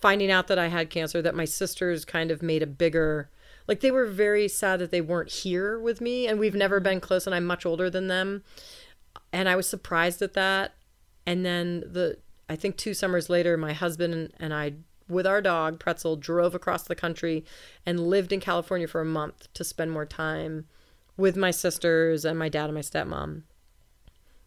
[0.00, 3.30] finding out that I had cancer that my sisters kind of made a bigger
[3.68, 6.84] like they were very sad that they weren't here with me and we've never mm-hmm.
[6.84, 8.42] been close and I'm much older than them
[9.32, 10.74] and I was surprised at that
[11.26, 14.74] and then the I think 2 summers later my husband and I
[15.08, 17.44] with our dog Pretzel drove across the country
[17.84, 20.66] and lived in California for a month to spend more time
[21.16, 23.42] with my sisters and my dad and my stepmom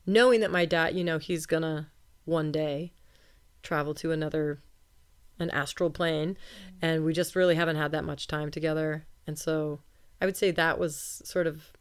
[0.05, 1.87] knowing that my dad you know he's going to
[2.25, 2.91] one day
[3.61, 4.59] travel to another
[5.39, 6.29] an astral plane.
[6.29, 6.85] Mm-hmm.
[6.85, 9.05] And we just really haven't had that much time together.
[9.25, 9.79] And so
[10.21, 11.73] i would say that was sort of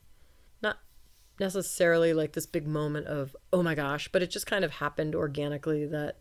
[1.40, 5.14] necessarily like this big moment of oh my gosh but it just kind of happened
[5.14, 6.18] organically that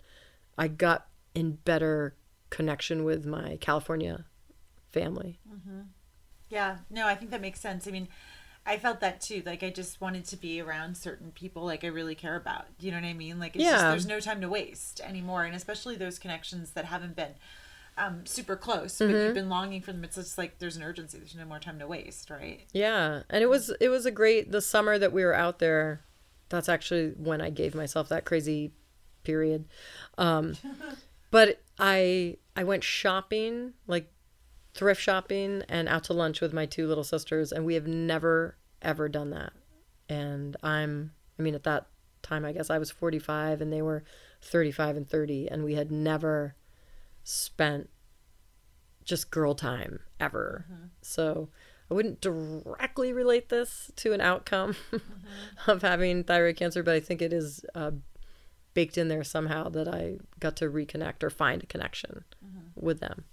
[0.58, 2.16] i got in better
[2.50, 4.26] connection with my california
[4.92, 5.82] family mm-hmm.
[6.52, 7.88] Yeah, no, I think that makes sense.
[7.88, 8.10] I mean,
[8.66, 9.42] I felt that too.
[9.46, 12.66] Like I just wanted to be around certain people like I really care about.
[12.80, 13.40] You know what I mean?
[13.40, 13.90] Like it's just Yeah.
[13.90, 17.36] there's no time to waste anymore, and especially those connections that haven't been
[18.02, 19.16] um, super close, but Mm-hmm.
[19.26, 20.04] you've been longing for them.
[20.04, 21.18] It's just like there's an urgency.
[21.20, 22.66] There's no more time to waste, right?
[22.74, 26.02] Yeah, and it was it was a great the summer that we were out there.
[26.50, 28.72] That's actually when I gave myself that crazy
[29.24, 29.66] period.
[30.18, 30.56] Um,
[31.32, 34.12] but I I went shopping like
[34.74, 38.58] thrift shopping and out to lunch with my two little sisters, and we have never
[38.82, 39.54] ever done that.
[40.10, 41.88] And I'm I mean at that
[42.24, 44.04] time I guess I was 45 and they were
[44.42, 46.56] 35 and 30, and we had never
[47.24, 47.90] spent
[49.04, 50.66] just girl time ever.
[51.02, 51.50] So
[51.90, 54.76] I wouldn't directly relate this to an outcome
[55.68, 57.92] of having thyroid cancer, but I think it is uh,
[58.74, 62.24] baked in there somehow that I got to reconnect or find a connection
[62.76, 63.26] with them.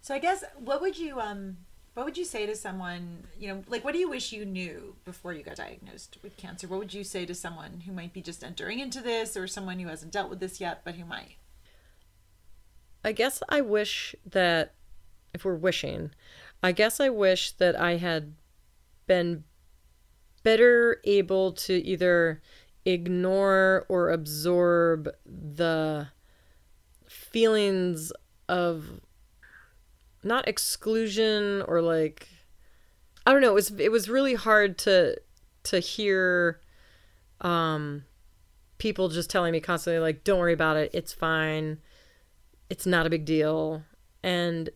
[0.00, 1.56] So I guess what would you um
[1.94, 4.96] what would you say to someone, you know, like what do you wish you knew
[5.04, 6.66] before you got diagnosed with cancer?
[6.66, 9.78] What would you say to someone who might be just entering into this or someone
[9.78, 11.36] who hasn't dealt with this yet but who might?
[13.04, 14.74] I guess I wish that
[15.34, 16.12] if we're wishing,
[16.62, 18.34] I guess I wish that I had
[19.06, 19.44] been
[20.42, 22.40] better able to either
[22.86, 26.08] ignore or absorb the
[27.06, 28.12] feelings
[28.48, 29.00] of
[30.22, 32.28] not exclusion or like
[33.26, 35.20] I don't know, it was it was really hard to
[35.64, 36.60] to hear
[37.40, 38.04] um
[38.78, 41.78] people just telling me constantly like don't worry about it, it's fine
[42.70, 43.82] it's not a big deal
[44.22, 44.70] and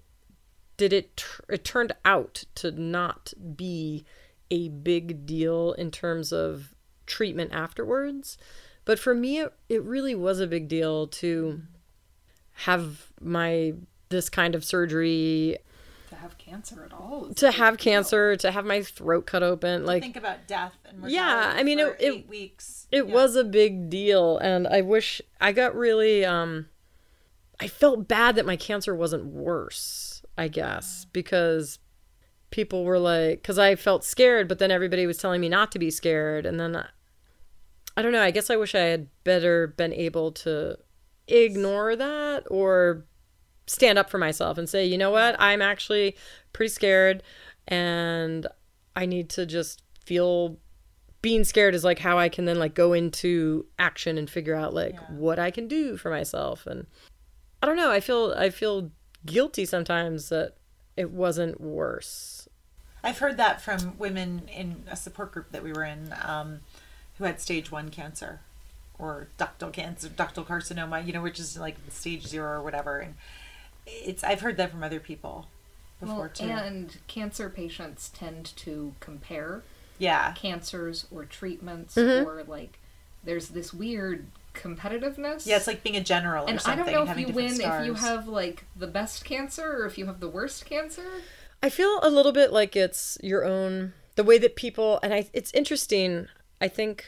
[0.76, 4.04] did it tr- it turned out to not be
[4.50, 6.74] a big deal in terms of
[7.06, 8.36] treatment afterwards
[8.84, 11.60] but for me it, it really was a big deal to
[12.52, 13.72] have my
[14.08, 15.56] this kind of surgery
[16.10, 17.28] To have cancer at all?
[17.36, 21.52] to have cancer to have my throat cut open like think about death and Yeah,
[21.54, 22.86] I mean, it- it- weeks.
[22.90, 23.14] it Yeah.
[23.14, 26.68] was a big deal and i wish i got really um
[27.60, 31.78] i felt bad that my cancer wasn't worse i guess because
[32.50, 35.78] people were like because i felt scared but then everybody was telling me not to
[35.78, 36.46] be scared.
[36.46, 36.86] And then I,
[37.96, 40.78] I don't know i guess i wish i had better been able to
[41.26, 43.04] ignore that or
[43.66, 46.16] stand up for myself and say, you know what, I'm actually
[46.54, 47.22] pretty scared
[47.66, 48.46] and
[48.96, 50.56] I need to just feel
[51.20, 54.72] being scared is like how I can then like go into action and figure out
[54.72, 55.00] like Yeah.
[55.10, 56.66] what I can do for myself.
[56.66, 56.86] And
[57.62, 58.90] I don't know, I feel I feel
[59.26, 60.54] guilty sometimes that
[60.96, 62.48] it wasn't worse.
[63.02, 66.60] I've heard that from women in a support group that we were in um,
[67.16, 68.40] who had stage one cancer
[68.98, 72.98] or ductal cancer, ductal carcinoma, you know, which is like stage zero or whatever.
[72.98, 73.14] And
[73.86, 75.46] it's I've heard that from other people
[76.00, 76.44] before Well, too.
[76.50, 79.62] and cancer patients tend to compare
[79.98, 80.32] yeah.
[80.32, 82.28] cancers or treatments Mm-hmm.
[82.28, 82.78] or like
[83.24, 84.26] there's this weird
[84.58, 85.46] competitiveness.
[85.46, 86.84] Yeah, it's like being a general or and I something.
[86.84, 89.86] don't know if having you win different if you have like the best cancer or
[89.86, 91.04] if you have the worst cancer.
[91.62, 95.28] I feel a little bit like it's your own the way that people and I
[95.32, 96.28] it's interesting.
[96.60, 97.04] I think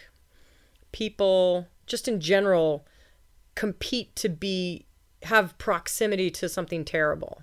[0.92, 2.86] people just in general
[3.54, 4.86] compete to be
[5.24, 7.42] have proximity to something terrible.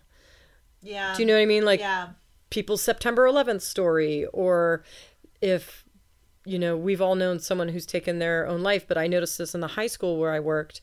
[0.81, 1.13] Yeah.
[1.15, 1.65] Do you know what I mean?
[1.65, 2.09] Like yeah.
[2.49, 4.83] people's September 11th story or
[5.41, 5.85] if
[6.47, 9.53] you know, we've all known someone who's taken their own life, but I noticed this
[9.53, 10.81] in the high school where I worked.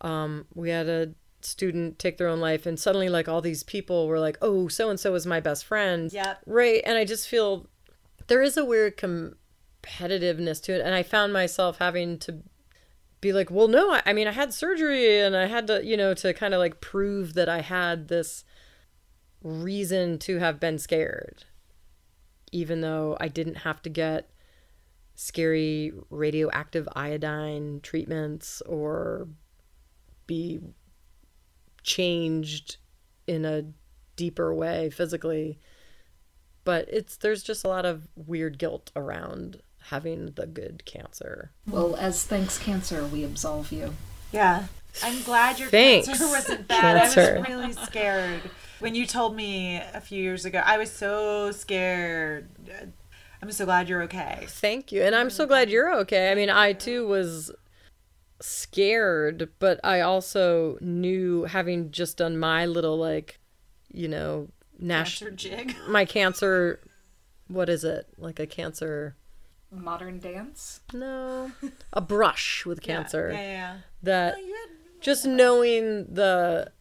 [0.00, 4.08] Um, we had a student take their own life and suddenly like all these people
[4.08, 6.42] were like, "Oh, so and so is my best friend." Yep.
[6.46, 7.68] Right, and I just feel
[8.26, 12.42] there is a weird competitiveness to it and I found myself having to
[13.20, 15.96] be like, "Well, no, I, I mean, I had surgery and I had to, you
[15.96, 18.44] know, to kind of like prove that I had this
[19.42, 21.44] reason to have been scared
[22.52, 24.30] even though I didn't have to get
[25.16, 29.28] scary radioactive iodine treatments or
[30.26, 30.60] be
[31.82, 32.76] changed
[33.26, 33.64] in a
[34.14, 35.58] deeper way physically
[36.64, 41.94] but it's there's just a lot of weird guilt around having the good cancer Well,
[41.96, 43.94] as thanks cancer, we absolve you.
[44.32, 44.64] Yeah.
[45.02, 46.96] I'm glad your Thanks, cancer wasn't bad.
[46.96, 48.40] I was really scared.
[48.80, 52.48] When you told me a few years ago, I was so scared.
[53.42, 54.44] I'm so glad you're okay.
[54.48, 55.02] Thank you.
[55.02, 56.30] And I'm so glad you're okay.
[56.30, 57.50] I mean, I too was
[58.40, 63.38] scared, but I also knew having just done my little like,
[63.92, 65.76] you know, national Cancer jig.
[65.88, 66.80] my cancer
[67.48, 68.06] what is it?
[68.18, 69.16] Like a cancer
[69.70, 70.80] Modern dance.
[70.92, 71.50] no,
[71.92, 73.76] a brush with cancer Yeah, yeah.
[74.02, 74.44] that yeah.
[74.44, 76.72] You had just knowing the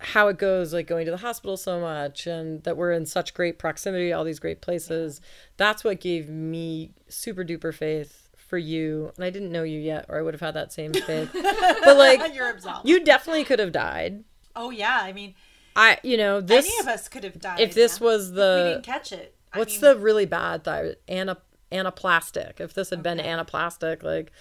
[0.00, 3.34] how it goes like going to the hospital so much and that we're in such
[3.34, 5.20] great proximity all these great places
[5.56, 10.06] that's what gave me super duper faith for you and i didn't know you yet
[10.08, 11.30] or i would have had that same faith
[11.84, 12.88] but like you're absolved.
[12.88, 14.22] you definitely could have died
[14.54, 15.34] oh yeah, I mean,
[15.74, 17.60] i you know this any of us could have died.
[17.60, 18.06] if this yeah.
[18.06, 19.34] was we the didn't catch it.
[19.52, 21.38] I what's mean, the really bad thyroid ana,
[21.72, 24.32] anaplastic if this had been anaplastic like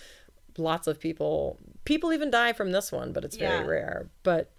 [0.58, 4.52] lots of people people even die from this one but it's very rare but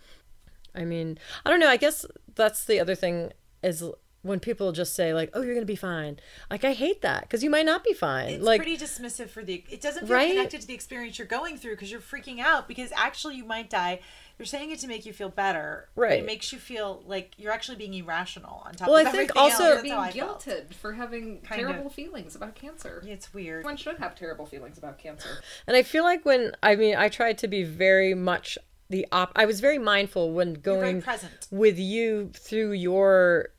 [0.75, 2.05] i mean i don't know i guess
[2.35, 3.83] that's the other thing is
[4.23, 6.19] when people just say like oh you're gonna be fine
[6.51, 9.43] like i hate that because you might not be fine It's like pretty dismissive for
[9.45, 9.65] the.
[9.71, 10.31] It doesn't feel Right?
[10.33, 13.71] connected to the experience you're going through because you're freaking out because actually you might
[13.71, 14.01] die.
[14.39, 15.89] You're saying it to make you feel better.
[15.97, 16.21] Right.
[16.21, 19.31] It makes you feel like you're actually being irrational on top Well, of I think
[19.31, 19.61] everything also- else.
[19.63, 20.45] You're That's being how felt.
[20.45, 21.93] guilted for having Kind terrible of.
[21.95, 23.03] feelings about cancer.
[23.07, 23.65] It's weird.
[23.65, 25.43] One should have terrible feelings about cancer.
[25.67, 28.59] And I feel like when I mean I tried to be very much
[28.91, 31.03] the op I was very mindful when going
[31.51, 33.51] with you through your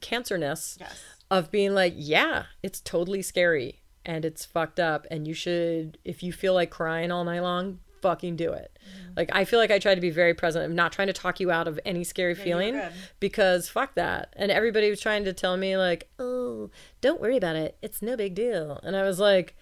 [0.00, 1.02] cancerness Yes.
[1.30, 6.22] of being like, yeah, it's totally scary and it's fucked up and you should if
[6.22, 8.78] you feel like crying all night long, fucking do it.
[8.78, 9.12] Mm-hmm.
[9.16, 10.64] Like I feel like I try to be very present.
[10.64, 12.80] I'm not trying to talk you out of any scary you're feeling
[13.18, 14.34] because fuck that.
[14.36, 16.70] And everybody was trying to tell me like, "Oh,
[17.00, 17.78] don't worry about it.
[17.82, 19.56] It's no big deal." And I was like,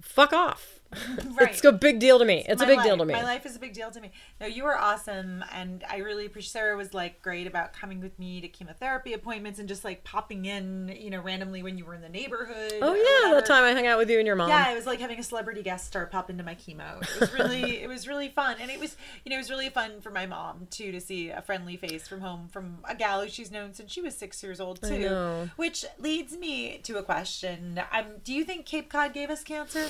[0.00, 0.79] "Fuck off."
[1.40, 1.50] Right.
[1.50, 2.44] It's a big deal to me.
[2.46, 3.14] It's a big deal to me.
[3.14, 4.10] My life is a big deal to me.
[4.40, 6.50] No, you were awesome, and I really appreciate.
[6.50, 10.44] Sarah was like great about coming with me to chemotherapy appointments and just like popping
[10.44, 12.74] in, you know, randomly when you were in the neighborhood.
[12.82, 14.48] Oh yeah, that time I hung out with you and your mom.
[14.48, 17.00] Yeah, it was like having a celebrity guest star pop into my chemo.
[17.02, 19.70] It was really, it was really fun, and it was, you know, it was really
[19.70, 23.22] fun for my mom too to see a friendly face from home from a gal
[23.22, 25.48] who she's known since she was six years old too.
[25.56, 29.86] Which leads me to a question: um, Do you think Cape Cod gave us cancer?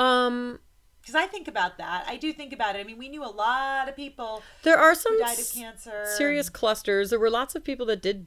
[0.00, 0.58] Um,
[1.00, 2.04] Because I think about that.
[2.08, 2.80] I do think about it.
[2.80, 6.04] I mean, we knew a lot of people there are some who died of cancer.
[6.16, 7.10] serious clusters.
[7.10, 8.26] There were lots of people that did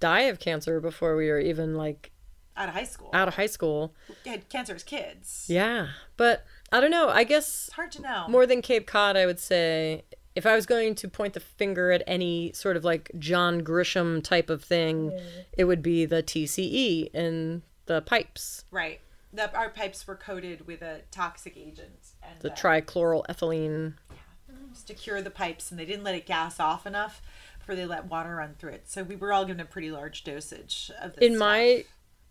[0.00, 2.12] die of cancer before we were even like
[2.56, 3.10] out of high school.
[3.12, 3.94] out of high school.
[4.24, 5.46] had cancer as kids.
[5.48, 7.08] Yeah, but I don't know.
[7.08, 8.26] I guess It's hard to know.
[8.28, 10.04] more than Cape Cod, I would say
[10.34, 14.22] if I was going to point the finger at any sort of like John Grisham
[14.22, 15.12] type of thing,
[15.56, 19.00] it would be the TCE and the pipes, right.
[19.34, 22.12] The, our pipes were coated with a toxic agent.
[22.22, 23.94] And the uh, trichloroethylene.
[24.72, 27.20] just to cure the pipes, and they didn't let it gas off enough
[27.58, 28.88] before they let water run through it.
[28.88, 31.24] So we were all given a pretty large dosage of this.
[31.28, 31.84] in my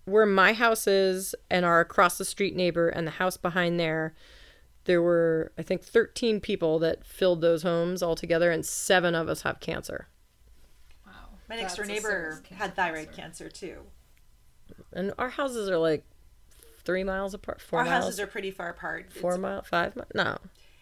[0.06, 4.14] where my house is and our across the street neighbor and the house behind there
[4.84, 9.30] there were i think 13 people that filled those homes all together and seven of
[9.30, 10.08] us have cancer
[11.08, 11.14] Wow.
[11.48, 13.84] my next door neighbor had thyroid cancer too.
[14.92, 16.04] and our houses are like
[16.86, 19.12] three miles apart four Our miles houses are pretty far apart.
[19.14, 20.38] Four mile five mi- no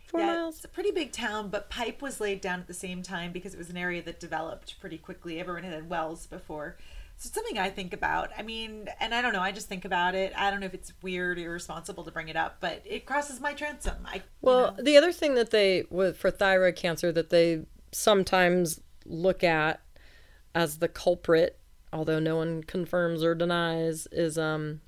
[0.08, 2.74] four yeah, miles It's a pretty big town, but pipe was laid down at the
[2.74, 5.40] same time because it was an area that developed pretty quickly.
[5.40, 6.76] Everyone had wells before.
[7.18, 8.32] So it's something I think about.
[8.38, 10.34] I mean, and I don't know, I just think about it.
[10.36, 13.40] I don't know if it's weird or irresponsible to bring it up, but it crosses
[13.40, 13.98] my transom.
[14.06, 14.84] I you Well, know.
[14.84, 19.82] the other thing that they with for thyroid cancer that they sometimes look at
[20.56, 21.60] as the culprit,
[21.94, 24.82] although no one confirms or denies, is um,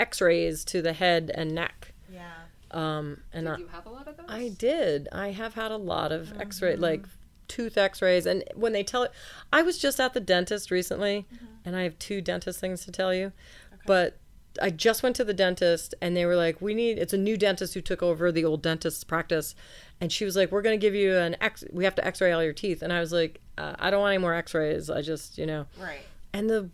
[0.00, 1.92] X-rays to the head and neck.
[2.12, 2.30] yeah.
[2.72, 4.26] Um, and I, Did you have a lot of those?
[4.28, 5.08] I did.
[5.12, 6.40] I have had a lot of Mm-hmm.
[6.40, 7.04] X-ray, like
[7.48, 9.10] tooth X-rays, and when they tell it,
[9.52, 11.46] I was just at the dentist recently, Mm-hmm.
[11.64, 13.26] and I have two dentist things to tell you,
[13.72, 13.82] okay.
[13.86, 14.16] but.
[14.60, 17.36] I just went to the dentist and they were like, "We need." It's a new
[17.36, 19.54] dentist who took over the old dentist's practice,
[20.00, 21.62] and she was like, "We're going to give you an X.
[21.72, 24.14] We have to X-ray all your teeth." And I was like, uh, "I don't want
[24.14, 24.90] any more X-rays.
[24.90, 26.00] I just, you know." Right.
[26.32, 26.68] And the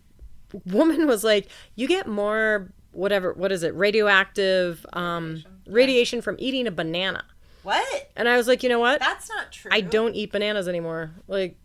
[0.65, 3.33] woman was like, "You get more whatever.
[3.33, 3.73] What is it?
[3.75, 7.23] Radioactive um, radiation from eating a banana."
[7.63, 8.11] What?
[8.15, 8.99] And I was like, you know what?
[9.01, 9.69] That's not true.
[9.73, 11.11] I don't eat bananas anymore.
[11.27, 11.57] Like,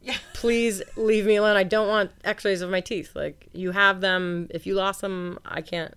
[0.00, 0.16] Yeah.
[0.34, 1.56] please leave me alone.
[1.56, 3.14] I don't want x-rays of my teeth.
[3.14, 4.48] Like, you have them.
[4.50, 5.94] If you lost them, I can't.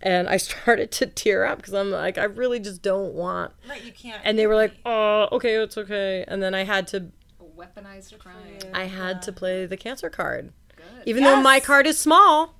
[0.00, 3.52] And I started to tear up because I'm like, I really just don't want.
[3.68, 4.22] Right, you can't.
[4.24, 6.24] And they were like, oh, okay, it's okay.
[6.26, 7.08] And then I had to,
[7.54, 8.34] Weaponized crime.
[8.72, 10.52] I had to play the cancer card.
[10.74, 10.84] Good.
[11.04, 12.54] Even though my card is small,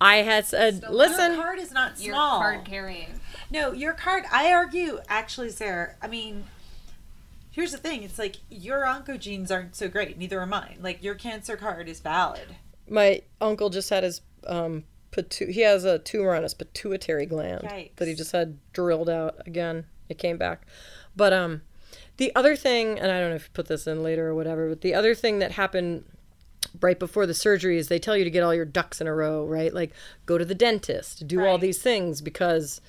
[0.00, 1.32] I had said, listen.
[1.34, 2.38] your card is not Your small.
[2.40, 3.20] card carrying.
[3.50, 4.24] No, your card.
[4.32, 5.94] I argue, actually, Sarah.
[6.02, 6.44] I mean,
[7.50, 8.02] here's the thing.
[8.02, 10.18] It's like your oncogenes aren't so great.
[10.18, 10.78] Neither are mine.
[10.82, 12.56] Like your cancer card is valid.
[12.88, 17.62] my uncle just had his um pitu- he has a tumor on his pituitary gland
[17.64, 17.96] Yikes.
[17.96, 20.64] that he just had drilled out again it came back
[21.16, 21.62] but um
[22.18, 24.68] the other thing and i don't know if you put this in later or whatever
[24.68, 26.04] but the other thing that happened
[26.80, 29.14] right before the surgery is they tell you to get all your ducks in a
[29.14, 29.92] row right like
[30.26, 32.80] go to the dentist do all these things because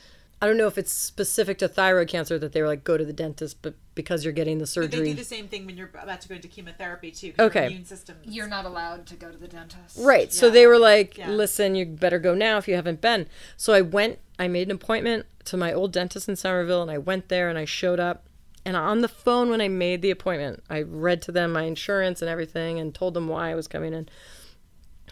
[0.41, 3.05] i don't know if it's specific to thyroid cancer that they were like go to
[3.05, 5.75] the dentist but because you're getting the But they surgery do the same thing when
[5.75, 7.33] you're about to go into chemotherapy too.
[7.39, 7.61] Okay.
[7.61, 8.15] Your immune system.
[8.23, 9.97] You're not allowed to go to the dentist.
[9.97, 10.31] Right.
[10.31, 11.31] So they were like, Yeah.
[11.31, 13.27] listen, you better go now if you haven't been.
[13.57, 16.99] So I went, I made an appointment to my old dentist in Somerville and I
[16.99, 18.26] went there and I showed up.
[18.67, 22.21] And on the phone, when I made the appointment, I read to them my insurance
[22.21, 24.09] and everything and told them why I was coming in.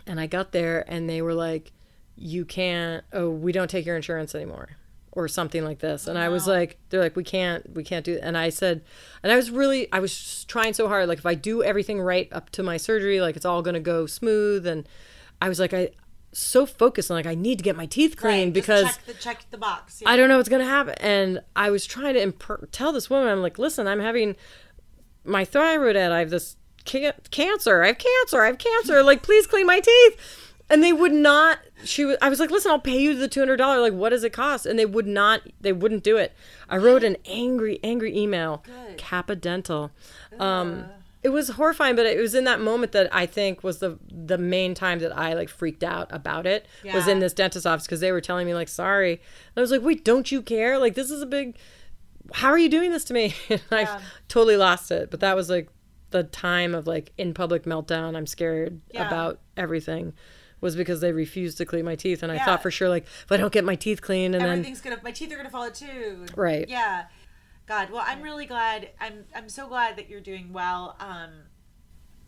[0.06, 1.72] And I got there and they were like,
[2.18, 4.72] you can't, oh, we don't take your insurance anymore
[5.14, 6.06] or something like this.
[6.06, 8.20] And I was like, they're like, we can't, we can't do.
[8.22, 8.84] And I said,
[9.24, 11.08] and I was really, I was trying so hard.
[11.08, 13.80] Like if I do everything right up to my surgery, like it's all going to
[13.80, 14.68] go smooth.
[14.68, 14.86] And
[15.42, 15.92] I was like, I
[16.38, 19.14] so focused on like, I need to get my teeth clean Right, because check the
[19.14, 20.02] check the box.
[20.02, 20.10] Yeah.
[20.10, 20.96] I don't know what's gonna happen.
[21.00, 24.36] And I was trying to imp- tell this woman, I'm like, listen, I'm having
[25.24, 26.12] my thyroid at.
[26.12, 27.84] I have this ca- cancer.
[27.84, 28.42] I have cancer.
[28.42, 29.02] I have cancer.
[29.04, 30.42] Like, please clean my teeth.
[30.68, 31.60] And they would not.
[31.84, 32.18] She was.
[32.24, 33.82] I was like, listen, I'll pay you the two hundred dollars.
[33.82, 34.66] Like, what does it cost?
[34.66, 35.42] And they would not.
[35.62, 36.34] They wouldn't do it.
[36.68, 38.64] I wrote an angry, angry email.
[38.66, 38.98] Good.
[38.98, 39.92] Kappa Dental.
[40.40, 40.86] Um,
[41.26, 44.38] it was horrifying, but it was in that moment that I think was the the
[44.38, 46.68] main time that I like freaked out about it.
[46.94, 49.14] Was in this dentist office because they were telling me like, sorry.
[49.14, 50.78] And I was like, wait, don't you care?
[50.78, 51.58] Like, this is a big.
[52.34, 53.34] How are you doing this to me?
[53.50, 54.02] And I Yeah.
[54.28, 55.10] totally lost it.
[55.12, 55.68] But that was like
[56.12, 58.16] the time of like in public meltdown.
[58.16, 59.08] I'm scared Yeah.
[59.08, 60.14] about everything.
[60.62, 63.32] Was because they refused to clean my teeth, and I thought for sure like if
[63.32, 65.00] I don't get my teeth clean, and then gonna.
[65.04, 66.26] My teeth are gonna fall out too.
[66.36, 66.68] Right.
[66.68, 67.06] Yeah.
[67.68, 67.90] God.
[67.92, 68.90] Well, I'm really glad.
[69.00, 69.26] I'm.
[69.36, 70.96] I'm so glad that you're doing well.
[71.00, 71.32] Um.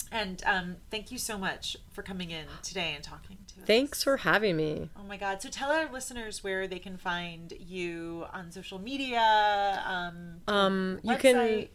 [0.10, 3.68] And um, thank you so much for coming in today and talking to us.
[3.68, 4.90] thanks for having me.
[4.98, 5.42] Oh my God!
[5.42, 9.84] So tell our listeners where they can find you on social media.
[9.86, 11.68] Um, Um, you can.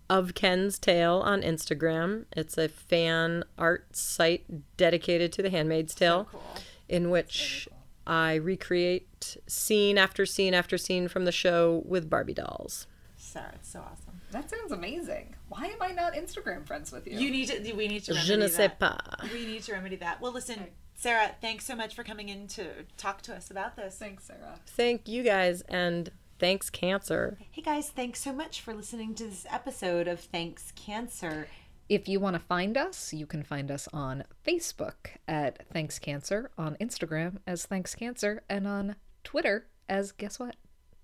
[0.10, 2.24] Of Ken's Tale on Instagram.
[2.32, 6.42] It's a fan art site dedicated to The Handmaid's Tale, cool.
[6.88, 7.68] in which
[8.08, 12.88] I recreate scene after scene after scene from the show with Barbie dolls.
[13.18, 14.22] Sarah, it's so awesome.
[14.32, 15.36] That sounds amazing.
[15.50, 17.20] Why am I not Instagram friends with you?
[17.20, 17.74] You need to.
[17.74, 18.14] We need to.
[18.14, 18.80] Je ne sais that.
[18.80, 19.30] pas.
[19.34, 20.22] We need to remedy that.
[20.22, 21.32] Well, listen, Sarah.
[21.42, 22.64] Thanks so much for coming in to
[22.96, 23.98] talk to us about this.
[23.98, 24.60] Thanks, Sarah.
[24.66, 26.10] Thank you guys and
[26.42, 27.38] Thanks, Cancer.
[27.52, 31.48] Hey guys, thanks so much for listening to this episode of Thanks Cancer.
[31.88, 36.50] If you want to find us, you can find us on Facebook at Thanks Cancer,
[36.58, 40.56] on Instagram as Thanks Cancer, and on Twitter as guess what?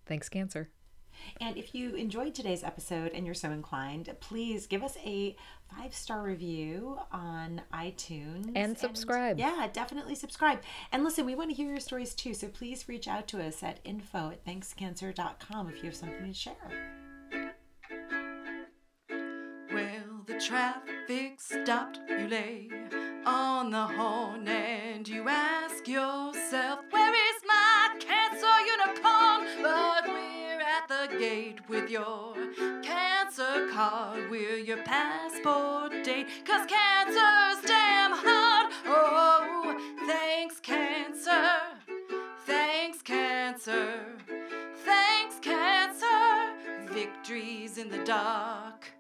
[0.08, 0.72] Thanks Cancer.
[1.40, 5.36] And if you enjoyed today's episode and you're so inclined, please give us a
[5.76, 9.38] five star review on iTunes And subscribe.
[9.40, 10.60] yeah, definitely subscribe.
[10.92, 13.62] And listen, we want to hear your stories too, so please reach out to us
[13.64, 16.56] at info at thankscancer.com if you have something to share.
[19.74, 22.00] Well, the traffic stopped.
[22.10, 22.70] You lay
[23.26, 26.77] on the horn and you ask yourself,
[31.02, 32.34] the gate with your
[32.82, 34.30] cancer card.
[34.32, 38.74] We're your passport date, cause cancer's damn hard.
[38.86, 41.60] Oh, thanks, cancer.
[42.46, 44.02] Thanks, cancer.
[44.86, 46.54] Thanks, cancer.
[46.92, 48.97] Victories in the dark.